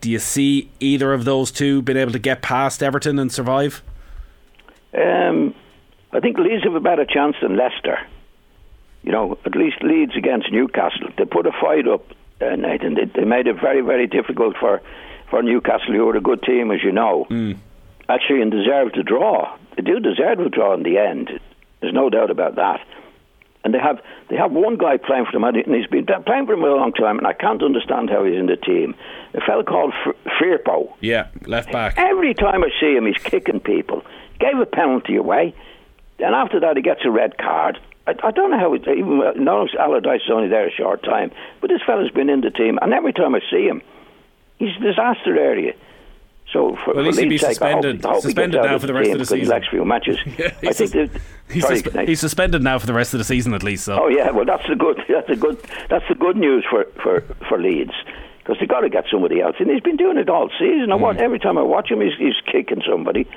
Do 0.00 0.10
you 0.10 0.18
see 0.18 0.68
either 0.80 1.12
of 1.12 1.24
those 1.24 1.52
two 1.52 1.80
being 1.82 1.96
able 1.96 2.10
to 2.10 2.18
get 2.18 2.42
past 2.42 2.82
Everton 2.82 3.20
and 3.20 3.30
survive? 3.30 3.84
Um, 4.92 5.54
I 6.10 6.18
think 6.18 6.38
Leeds 6.38 6.64
have 6.64 6.74
a 6.74 6.80
better 6.80 7.04
chance 7.04 7.36
than 7.40 7.56
Leicester. 7.56 8.00
You 9.04 9.12
know, 9.12 9.38
at 9.44 9.54
least 9.54 9.80
Leeds 9.84 10.16
against 10.16 10.50
Newcastle. 10.50 11.10
They 11.16 11.24
put 11.24 11.46
a 11.46 11.52
fight 11.52 11.86
up 11.86 12.04
uh, 12.40 12.56
Nathan. 12.56 12.94
They, 12.94 13.04
they 13.04 13.24
made 13.24 13.46
it 13.46 13.56
very, 13.60 13.80
very 13.80 14.06
difficult 14.06 14.56
for, 14.58 14.80
for 15.30 15.42
Newcastle, 15.42 15.92
who 15.92 16.08
are 16.08 16.16
a 16.16 16.20
good 16.20 16.42
team, 16.42 16.70
as 16.70 16.82
you 16.82 16.92
know. 16.92 17.26
Mm. 17.30 17.58
Actually, 18.08 18.42
and 18.42 18.50
deserved 18.50 18.94
to 18.94 19.02
draw. 19.02 19.56
They 19.76 19.82
do 19.82 20.00
deserve 20.00 20.38
to 20.38 20.48
draw 20.48 20.74
in 20.74 20.82
the 20.82 20.98
end. 20.98 21.30
There's 21.80 21.94
no 21.94 22.10
doubt 22.10 22.30
about 22.30 22.56
that. 22.56 22.80
And 23.64 23.74
they 23.74 23.78
have 23.78 24.00
they 24.30 24.36
have 24.36 24.52
one 24.52 24.76
guy 24.76 24.96
playing 24.96 25.26
for 25.26 25.32
them, 25.32 25.44
and 25.44 25.56
he's 25.56 25.86
been 25.88 26.06
playing 26.06 26.46
for 26.46 26.54
them 26.54 26.60
for 26.60 26.68
a 26.68 26.76
long 26.76 26.92
time, 26.92 27.18
and 27.18 27.26
I 27.26 27.32
can't 27.32 27.62
understand 27.62 28.08
how 28.08 28.24
he's 28.24 28.38
in 28.38 28.46
the 28.46 28.56
team. 28.56 28.94
A 29.34 29.40
fellow 29.40 29.62
called 29.62 29.92
Firpo. 30.40 30.92
Yeah, 31.00 31.28
left 31.44 31.72
back. 31.72 31.94
Every 31.96 32.34
time 32.34 32.62
I 32.62 32.68
see 32.80 32.94
him, 32.94 33.06
he's 33.06 33.22
kicking 33.22 33.60
people. 33.60 34.04
Gave 34.38 34.58
a 34.58 34.66
penalty 34.66 35.16
away, 35.16 35.54
and 36.18 36.34
after 36.34 36.60
that, 36.60 36.76
he 36.76 36.82
gets 36.82 37.00
a 37.04 37.10
red 37.10 37.36
card. 37.36 37.78
I, 38.08 38.28
I 38.28 38.30
don't 38.30 38.50
know 38.50 38.58
how 38.58 38.74
it, 38.74 38.82
even 38.88 39.20
Norris 39.44 39.72
Allardyce 39.78 40.22
is 40.22 40.30
only 40.32 40.48
there 40.48 40.66
a 40.66 40.72
short 40.72 41.02
time, 41.02 41.30
but 41.60 41.68
this 41.68 41.80
fella's 41.84 42.10
been 42.10 42.30
in 42.30 42.40
the 42.40 42.50
team, 42.50 42.78
and 42.80 42.92
every 42.92 43.12
time 43.12 43.34
I 43.34 43.40
see 43.50 43.66
him, 43.66 43.82
he's 44.58 44.74
a 44.76 44.80
disaster 44.80 45.38
area. 45.38 45.74
So 46.52 46.76
for, 46.76 46.94
well, 46.94 47.00
at 47.00 47.06
least 47.06 47.20
he'd 47.20 47.28
be 47.28 47.36
suspended, 47.36 48.02
hope, 48.02 48.14
hope 48.14 48.22
suspended 48.22 48.62
now 48.62 48.78
for 48.78 48.86
the 48.86 48.94
rest 48.94 49.10
of 49.10 49.18
the 49.18 49.26
season. 49.26 49.48
The 49.48 49.54
next 49.54 49.68
few 49.68 49.84
matches, 49.84 50.18
yeah, 50.38 50.46
I 50.62 50.72
think 50.72 50.92
that, 50.92 51.20
he's, 51.50 51.62
sorry, 51.62 51.80
sus- 51.80 52.06
he's 52.06 52.20
suspended 52.20 52.62
now 52.62 52.78
for 52.78 52.86
the 52.86 52.94
rest 52.94 53.12
of 53.12 53.18
the 53.18 53.24
season 53.24 53.52
at 53.52 53.62
least. 53.62 53.84
So. 53.84 54.02
Oh 54.02 54.08
yeah, 54.08 54.30
well 54.30 54.46
that's 54.46 54.66
the 54.66 54.74
good 54.74 55.02
that's 55.08 55.28
the 55.28 55.36
good 55.36 55.60
that's 55.90 56.08
the 56.08 56.14
good 56.14 56.38
news 56.38 56.64
for 56.70 56.86
for 57.02 57.20
for 57.46 57.60
Leeds 57.60 57.92
because 58.38 58.56
they've 58.60 58.68
got 58.68 58.80
to 58.80 58.88
get 58.88 59.04
somebody 59.10 59.42
else, 59.42 59.56
and 59.58 59.70
he's 59.70 59.82
been 59.82 59.98
doing 59.98 60.16
it 60.16 60.30
all 60.30 60.48
season. 60.58 60.88
Mm. 60.88 61.16
I 61.16 61.22
every 61.22 61.38
time 61.38 61.58
I 61.58 61.62
watch 61.62 61.90
him, 61.90 62.00
he's, 62.00 62.16
he's 62.18 62.40
kicking 62.50 62.82
somebody, 62.88 63.28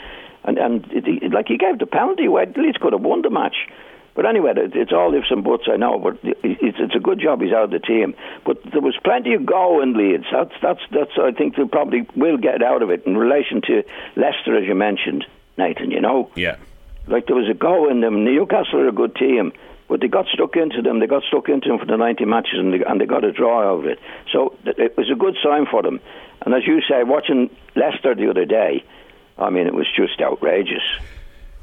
and 0.45 0.57
and 0.57 0.85
it, 0.93 1.05
it, 1.05 1.33
like 1.33 1.49
he 1.49 1.57
gave 1.57 1.79
the 1.79 1.85
penalty 1.85 2.27
away. 2.27 2.45
Leeds 2.55 2.77
could 2.77 2.93
have 2.93 3.01
won 3.01 3.21
the 3.23 3.29
match. 3.29 3.67
But 4.13 4.25
anyway, 4.25 4.53
it's 4.55 4.91
all 4.91 5.13
ifs 5.13 5.31
and 5.31 5.43
buts, 5.43 5.63
I 5.71 5.77
know. 5.77 5.97
But 5.97 6.19
it's, 6.23 6.77
it's 6.79 6.95
a 6.95 6.99
good 6.99 7.19
job 7.19 7.41
he's 7.41 7.53
out 7.53 7.63
of 7.63 7.71
the 7.71 7.79
team. 7.79 8.13
But 8.45 8.57
there 8.71 8.81
was 8.81 8.97
plenty 9.03 9.33
of 9.33 9.45
go 9.45 9.81
in 9.81 9.93
Leeds. 9.93 10.25
That's 10.31 10.53
that's 10.61 10.81
that's. 10.91 11.11
I 11.17 11.31
think 11.31 11.55
they 11.55 11.63
probably 11.65 12.05
will 12.15 12.37
get 12.37 12.61
out 12.61 12.81
of 12.81 12.89
it 12.89 13.05
in 13.05 13.17
relation 13.17 13.61
to 13.67 13.83
Leicester, 14.15 14.57
as 14.57 14.67
you 14.67 14.75
mentioned, 14.75 15.25
Nathan. 15.57 15.91
You 15.91 16.01
know. 16.01 16.29
Yeah. 16.35 16.57
Like 17.07 17.27
there 17.27 17.35
was 17.35 17.49
a 17.49 17.53
go 17.53 17.89
in 17.89 18.01
them. 18.01 18.23
Newcastle 18.25 18.79
are 18.79 18.87
a 18.87 18.91
good 18.91 19.15
team, 19.15 19.53
but 19.87 20.01
they 20.01 20.07
got 20.07 20.27
stuck 20.27 20.55
into 20.55 20.81
them. 20.81 20.99
They 20.99 21.07
got 21.07 21.23
stuck 21.23 21.49
into 21.49 21.69
them 21.69 21.79
for 21.79 21.85
the 21.85 21.97
90 21.97 22.25
matches, 22.25 22.59
and 22.59 22.73
they, 22.73 22.83
and 22.83 23.01
they 23.01 23.05
got 23.05 23.23
a 23.23 23.31
draw 23.31 23.63
out 23.63 23.79
of 23.79 23.85
it. 23.85 23.99
So 24.31 24.55
it 24.65 24.95
was 24.97 25.09
a 25.09 25.15
good 25.15 25.35
sign 25.43 25.65
for 25.65 25.81
them. 25.81 25.99
And 26.41 26.53
as 26.53 26.65
you 26.65 26.81
say, 26.81 27.03
watching 27.03 27.49
Leicester 27.75 28.13
the 28.15 28.29
other 28.29 28.45
day, 28.45 28.83
I 29.37 29.49
mean, 29.49 29.67
it 29.67 29.73
was 29.73 29.87
just 29.95 30.21
outrageous. 30.21 30.83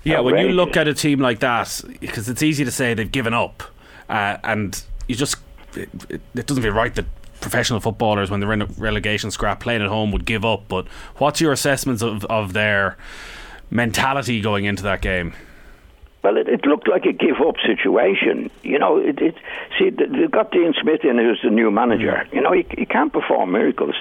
Yeah, 0.05 0.21
when 0.21 0.39
you 0.39 0.53
look 0.53 0.77
at 0.77 0.89
a 0.89 0.95
team 0.95 1.21
like 1.21 1.41
that, 1.41 1.83
because 2.01 2.29
it's 2.29 2.43
easy 2.43 2.65
to 2.65 2.71
say 2.71 2.95
they've 2.95 3.11
given 3.11 3.35
up, 3.35 3.63
uh, 4.09 4.39
and 4.45 4.83
you 5.07 5.15
just 5.15 5.37
it, 5.75 5.89
it, 6.09 6.47
doesn't 6.47 6.63
feel 6.63 6.73
right 6.73 6.95
that 6.95 7.05
professional 7.41 7.81
footballers, 7.81 8.31
when 8.31 8.41
they're 8.41 8.53
in 8.53 8.63
a 8.63 8.67
relegation 8.79 9.31
scrap, 9.31 9.61
playing 9.61 9.83
at 9.83 9.89
home, 9.89 10.13
would 10.13 10.25
give 10.25 10.45
up. 10.45 10.69
But 10.69 10.87
what's 11.17 11.41
your 11.41 11.53
assessments 11.53 12.03
of, 12.03 12.25
of 12.27 12.53
their 12.53 12.97
mentality 13.71 14.41
going 14.41 14.65
into 14.65 14.83
that 14.85 15.01
game? 15.01 15.35
Well, 16.23 16.37
it, 16.37 16.49
it, 16.49 16.67
looked 16.67 16.89
like 16.89 17.05
a 17.05 17.13
give 17.13 17.37
up 17.47 17.57
situation. 17.65 18.51
You 18.63 18.79
know, 18.79 18.99
it, 18.99 19.21
it 19.21 19.35
see 19.79 19.91
they've 19.91 20.31
got 20.31 20.51
Dean 20.51 20.75
Smith 20.81 21.05
in, 21.05 21.17
who's 21.17 21.41
the 21.43 21.51
new 21.51 21.71
manager. 21.71 22.27
Mm. 22.27 22.35
You 22.35 22.41
know, 22.41 22.53
he, 22.53 22.67
he 22.77 22.87
can't 22.87 23.13
perform 23.13 23.53
miracles. 23.53 23.95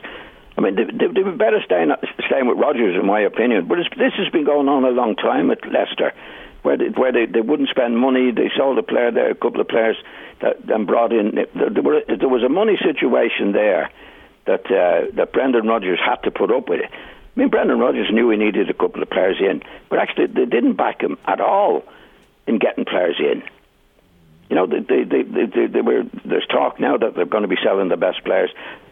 I 0.57 0.61
mean, 0.61 0.75
they, 0.75 0.85
they, 0.85 1.21
were 1.21 1.37
better 1.37 1.61
staying 1.63 1.91
staying 2.25 2.47
with 2.47 2.57
Rodgers, 2.57 2.95
in 2.99 3.05
my 3.05 3.21
opinion. 3.21 3.67
But 3.67 3.77
this 3.95 4.13
has 4.17 4.29
been 4.29 4.43
going 4.43 4.67
on 4.67 4.83
a 4.85 4.89
long 4.89 5.15
time 5.15 5.51
at 5.51 5.59
Leicester, 5.71 6.13
where 6.63 6.77
they, 6.77 6.89
where 6.89 7.11
they, 7.11 7.25
they 7.27 7.41
wouldn't 7.41 7.69
spend 7.69 7.97
money. 7.97 8.31
They 8.31 8.49
sold 8.57 8.77
a 8.79 8.83
player 8.83 9.11
there, 9.11 9.29
a 9.29 9.35
couple 9.35 9.61
of 9.61 9.67
players 9.67 9.97
that 10.41 10.65
then 10.65 10.85
brought 10.85 11.13
in. 11.13 11.35
There, 11.35 11.69
there, 11.69 11.83
were, 11.83 12.01
there 12.07 12.29
was 12.29 12.43
a 12.43 12.49
money 12.49 12.77
situation 12.81 13.51
there 13.51 13.91
that 14.47 14.65
uh, 14.65 15.13
that 15.15 15.31
Brendan 15.31 15.67
Rodgers 15.67 15.99
had 16.03 16.23
to 16.23 16.31
put 16.31 16.51
up 16.51 16.69
with 16.69 16.79
it. 16.79 16.91
I 16.91 17.39
mean, 17.39 17.49
Brendan 17.49 17.77
Rodgers 17.77 18.07
knew 18.11 18.31
he 18.31 18.37
needed 18.37 18.67
a 18.67 18.73
couple 18.73 19.03
of 19.03 19.11
players 19.11 19.37
in, 19.39 19.61
but 19.89 19.99
actually 19.99 20.25
they 20.25 20.45
didn't 20.45 20.73
back 20.73 21.01
him 21.01 21.19
at 21.25 21.39
all 21.39 21.83
in 22.47 22.57
getting 22.57 22.83
players 22.83 23.17
in. 23.19 23.43
You 24.49 24.55
know, 24.55 24.65
they, 24.65 24.79
they, 24.79 25.03
they, 25.03 25.45
they, 25.45 25.67
they 25.67 25.81
were, 25.81 26.03
there's 26.25 26.47
talk 26.47 26.79
now 26.79 26.97
that 26.97 27.15
they're 27.15 27.25
going 27.25 27.43
to 27.43 27.49
be 27.49 27.57
selling 27.63 27.89
the 27.89 27.97
best 27.97 28.23
players. 28.23 28.49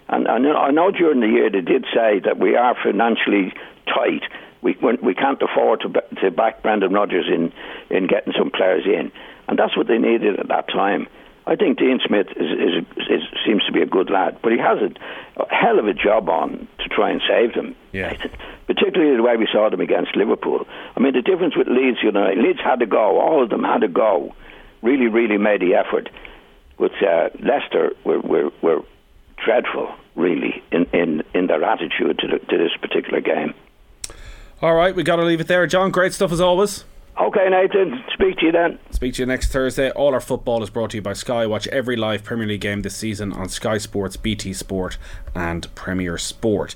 And 0.08 0.28
I 0.28 0.38
know, 0.38 0.56
I 0.56 0.72
know 0.72 0.92
during 0.92 1.20
the 1.20 1.28
year 1.28 1.50
they 1.50 1.62
did 1.62 1.86
say 1.94 2.20
that 2.26 2.38
we 2.40 2.56
are 2.56 2.76
financially 2.82 3.54
tight. 3.88 4.24
We 4.62 4.78
we 4.82 5.14
can't 5.14 5.42
afford 5.42 5.82
to 5.82 6.22
to 6.22 6.32
back 6.32 6.62
Brendan 6.62 6.94
Rodgers 6.94 7.26
in 7.28 7.54
in 7.96 8.08
getting 8.08 8.34
some 8.38 8.52
players 8.52 8.86
in, 8.86 9.12
and 9.48 9.58
that's 9.60 9.78
what 9.78 9.88
they 9.88 9.98
needed 9.98 10.40
at 10.40 10.48
that 10.48 10.68
time. 10.70 11.08
I 11.48 11.56
think 11.56 11.78
Dean 11.78 12.00
Smith 12.04 12.28
is, 12.36 12.52
is, 12.52 13.08
is, 13.08 13.22
seems 13.46 13.64
to 13.66 13.72
be 13.72 13.82
a 13.82 13.86
good 13.86 14.10
lad, 14.10 14.40
but 14.42 14.52
he 14.52 14.58
has 14.58 14.80
a, 14.80 15.42
a, 15.42 15.54
hell 15.54 15.78
of 15.78 15.86
a 15.86 15.94
job 15.94 16.28
on 16.28 16.68
to 16.80 16.90
try 16.90 17.12
and 17.12 17.22
save 17.28 17.54
them. 17.54 17.76
Yeah. 17.92 18.18
Particularly 18.68 19.16
the 19.16 19.22
way 19.22 19.38
we 19.38 19.48
saw 19.52 19.70
them 19.70 19.80
against 19.80 20.16
Liverpool. 20.16 20.66
I 20.98 21.00
mean, 21.00 21.14
the 21.14 21.22
difference 21.22 21.56
with 21.56 21.68
Leeds 21.68 22.00
United, 22.02 22.40
Leeds 22.40 22.60
had 22.64 22.80
to 22.80 22.88
go. 22.88 23.20
All 23.20 23.44
of 23.44 23.52
them 23.52 23.64
had 23.64 23.82
to 23.82 23.88
go. 23.88 24.34
Really, 24.82 25.08
really 25.08 25.38
made 25.38 25.62
the 25.62 25.76
effort. 25.76 26.10
But 26.80 26.92
uh, 27.04 27.30
Leicester 27.40 27.92
were, 28.04 28.20
were, 28.22 28.52
were 28.64 28.82
dreadful, 29.46 29.94
really, 30.16 30.64
in, 30.72 30.86
in, 30.92 31.24
in 31.34 31.48
their 31.48 31.64
attitude 31.64 32.20
to, 32.20 32.28
the, 32.28 32.40
to 32.40 32.58
this 32.58 32.72
particular 32.82 33.22
game. 33.22 33.54
All 34.62 34.74
right, 34.74 34.96
we 34.96 35.04
got 35.04 35.18
to 35.18 35.24
leave 35.24 35.40
it 35.40 35.48
there. 35.48 35.68
John, 35.68 35.92
great 35.92 36.14
stuff 36.14 36.32
as 36.32 36.42
always. 36.42 36.84
Okay, 37.22 37.48
Nathan. 37.50 38.04
Speak 38.14 38.38
to 38.40 38.48
you 38.48 38.52
then. 38.52 38.78
Speak 38.90 39.14
to 39.14 39.22
you 39.22 39.26
next 39.26 39.50
Thursday. 39.50 39.90
All 39.92 40.14
our 40.14 40.20
football 40.20 40.62
is 40.64 40.70
brought 40.70 40.90
to 40.90 40.98
you 40.98 41.02
by 41.02 41.14
Sky. 41.14 41.46
Watch 41.46 41.66
every 41.68 41.96
live 41.96 42.26
Premier 42.26 42.46
League 42.46 42.60
game 42.62 42.82
this 42.82 42.96
season 42.96 43.32
on 43.32 43.48
Sky 43.48 43.78
Sports, 43.78 44.18
BT 44.18 44.52
Sport, 44.52 44.98
and 45.34 45.74
Premier 45.76 46.18
Sport. 46.18 46.76